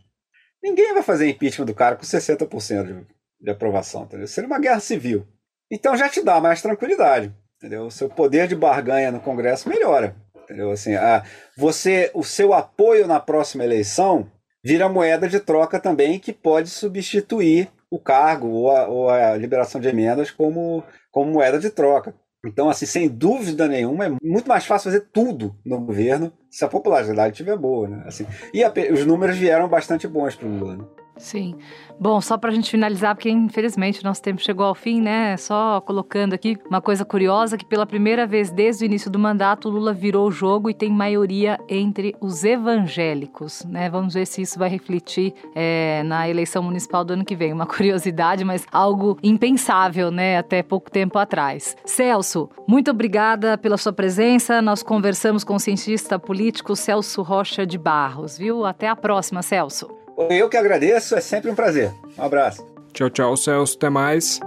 Ninguém 0.61 0.93
vai 0.93 1.03
fazer 1.03 1.29
impeachment 1.29 1.65
do 1.65 1.73
cara 1.73 1.95
com 1.95 2.03
60% 2.03 2.83
de, 2.83 3.07
de 3.41 3.49
aprovação, 3.49 4.03
entendeu? 4.03 4.27
Seria 4.27 4.47
uma 4.47 4.59
guerra 4.59 4.79
civil. 4.79 5.25
Então 5.71 5.95
já 5.95 6.09
te 6.09 6.21
dá 6.21 6.41
mais 6.41 6.61
tranquilidade, 6.61 7.33
entendeu? 7.57 7.85
O 7.85 7.91
seu 7.91 8.09
poder 8.09 8.47
de 8.47 8.55
barganha 8.55 9.11
no 9.11 9.21
Congresso 9.21 9.69
melhora, 9.69 10.15
entendeu? 10.43 10.71
Assim, 10.71 10.95
a, 10.95 11.23
você, 11.55 12.11
o 12.13 12.23
seu 12.23 12.53
apoio 12.53 13.07
na 13.07 13.19
próxima 13.19 13.63
eleição 13.63 14.29
vira 14.63 14.89
moeda 14.89 15.29
de 15.29 15.39
troca 15.39 15.79
também 15.79 16.19
que 16.19 16.33
pode 16.33 16.69
substituir 16.69 17.71
o 17.91 17.99
cargo 17.99 18.47
ou 18.47 18.71
a, 18.71 18.87
ou 18.87 19.09
a 19.09 19.35
liberação 19.35 19.81
de 19.81 19.87
emendas 19.87 20.31
como, 20.31 20.83
como 21.11 21.31
moeda 21.31 21.59
de 21.59 21.69
troca. 21.69 22.13
Então, 22.45 22.69
assim, 22.69 22.85
sem 22.85 23.09
dúvida 23.09 23.67
nenhuma, 23.67 24.05
é 24.05 24.11
muito 24.23 24.47
mais 24.47 24.65
fácil 24.65 24.91
fazer 24.91 25.07
tudo 25.11 25.55
no 25.65 25.79
governo 25.81 26.31
se 26.49 26.63
a 26.63 26.69
popularidade 26.69 27.33
estiver 27.33 27.57
boa, 27.57 27.87
né? 27.89 28.03
Assim, 28.05 28.25
e 28.53 28.63
a, 28.63 28.71
os 28.93 29.05
números 29.05 29.37
vieram 29.37 29.67
bastante 29.67 30.07
bons 30.07 30.35
para 30.35 30.47
o 30.47 30.57
Lula. 30.57 30.77
Né? 30.77 30.85
Sim. 31.19 31.55
Bom, 31.99 32.21
só 32.21 32.37
para 32.37 32.49
a 32.49 32.53
gente 32.53 32.71
finalizar, 32.71 33.13
porque 33.13 33.29
infelizmente 33.29 33.99
o 33.99 34.05
nosso 34.05 34.21
tempo 34.21 34.41
chegou 34.41 34.65
ao 34.65 34.73
fim, 34.73 35.01
né? 35.01 35.35
Só 35.35 35.81
colocando 35.81 36.33
aqui 36.33 36.57
uma 36.69 36.81
coisa 36.81 37.03
curiosa: 37.03 37.57
que 37.57 37.65
pela 37.65 37.85
primeira 37.85 38.25
vez 38.25 38.49
desde 38.49 38.85
o 38.85 38.87
início 38.87 39.11
do 39.11 39.19
mandato, 39.19 39.69
Lula 39.69 39.91
virou 39.91 40.27
o 40.27 40.31
jogo 40.31 40.69
e 40.69 40.73
tem 40.73 40.89
maioria 40.89 41.59
entre 41.67 42.15
os 42.21 42.45
evangélicos, 42.45 43.65
né? 43.65 43.89
Vamos 43.89 44.13
ver 44.13 44.25
se 44.25 44.41
isso 44.41 44.57
vai 44.57 44.69
refletir 44.69 45.33
é, 45.53 46.01
na 46.03 46.29
eleição 46.29 46.63
municipal 46.63 47.03
do 47.03 47.11
ano 47.11 47.25
que 47.25 47.35
vem. 47.35 47.51
Uma 47.51 47.67
curiosidade, 47.67 48.45
mas 48.45 48.65
algo 48.71 49.17
impensável, 49.21 50.09
né? 50.09 50.37
Até 50.37 50.63
pouco 50.63 50.89
tempo 50.89 51.19
atrás. 51.19 51.75
Celso, 51.85 52.49
muito 52.65 52.91
obrigada 52.91 53.57
pela 53.57 53.77
sua 53.77 53.91
presença. 53.91 54.61
Nós 54.61 54.81
conversamos 54.81 55.43
com 55.43 55.55
o 55.55 55.59
cientista 55.59 56.17
político 56.17 56.77
Celso 56.77 57.21
Rocha 57.21 57.65
de 57.65 57.77
Barros, 57.77 58.37
viu? 58.37 58.65
Até 58.65 58.87
a 58.87 58.95
próxima, 58.95 59.41
Celso. 59.41 59.98
Eu 60.27 60.49
que 60.49 60.57
agradeço, 60.57 61.15
é 61.15 61.21
sempre 61.21 61.49
um 61.49 61.55
prazer. 61.55 61.91
Um 62.17 62.23
abraço. 62.23 62.65
Tchau, 62.91 63.09
tchau, 63.09 63.37
Celso. 63.37 63.77
Até 63.77 63.89
mais. 63.89 64.39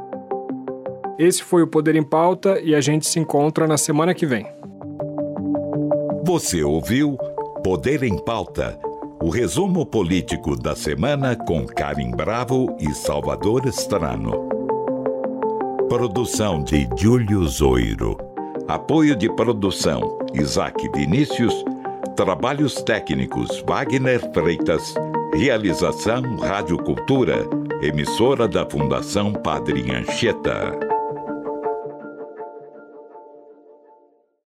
Esse 1.18 1.42
foi 1.42 1.62
o 1.62 1.66
Poder 1.66 1.94
em 1.94 2.02
Pauta 2.02 2.60
e 2.60 2.74
a 2.74 2.80
gente 2.80 3.06
se 3.06 3.18
encontra 3.18 3.66
na 3.66 3.78
semana 3.78 4.12
que 4.14 4.26
vem. 4.26 4.46
Você 6.24 6.62
ouviu 6.62 7.16
Poder 7.62 8.02
em 8.02 8.18
Pauta 8.18 8.78
o 9.22 9.30
resumo 9.30 9.86
político 9.86 10.56
da 10.56 10.74
semana 10.74 11.36
com 11.36 11.64
Karim 11.64 12.10
Bravo 12.10 12.76
e 12.80 12.92
Salvador 12.92 13.66
Estrano. 13.66 14.48
Produção 15.88 16.62
de 16.62 16.88
Júlio 16.96 17.46
Zoiro. 17.46 18.18
Apoio 18.66 19.14
de 19.14 19.32
produção 19.36 20.18
Isaac 20.34 20.88
Vinícius. 20.92 21.54
Trabalhos 22.16 22.82
técnicos 22.82 23.62
Wagner 23.64 24.20
Freitas. 24.32 24.92
Realização 25.34 26.36
Rádio 26.36 26.76
Cultura, 26.76 27.48
emissora 27.80 28.46
da 28.46 28.68
Fundação 28.68 29.32
Padre 29.32 29.90
Anchieta. 29.90 30.91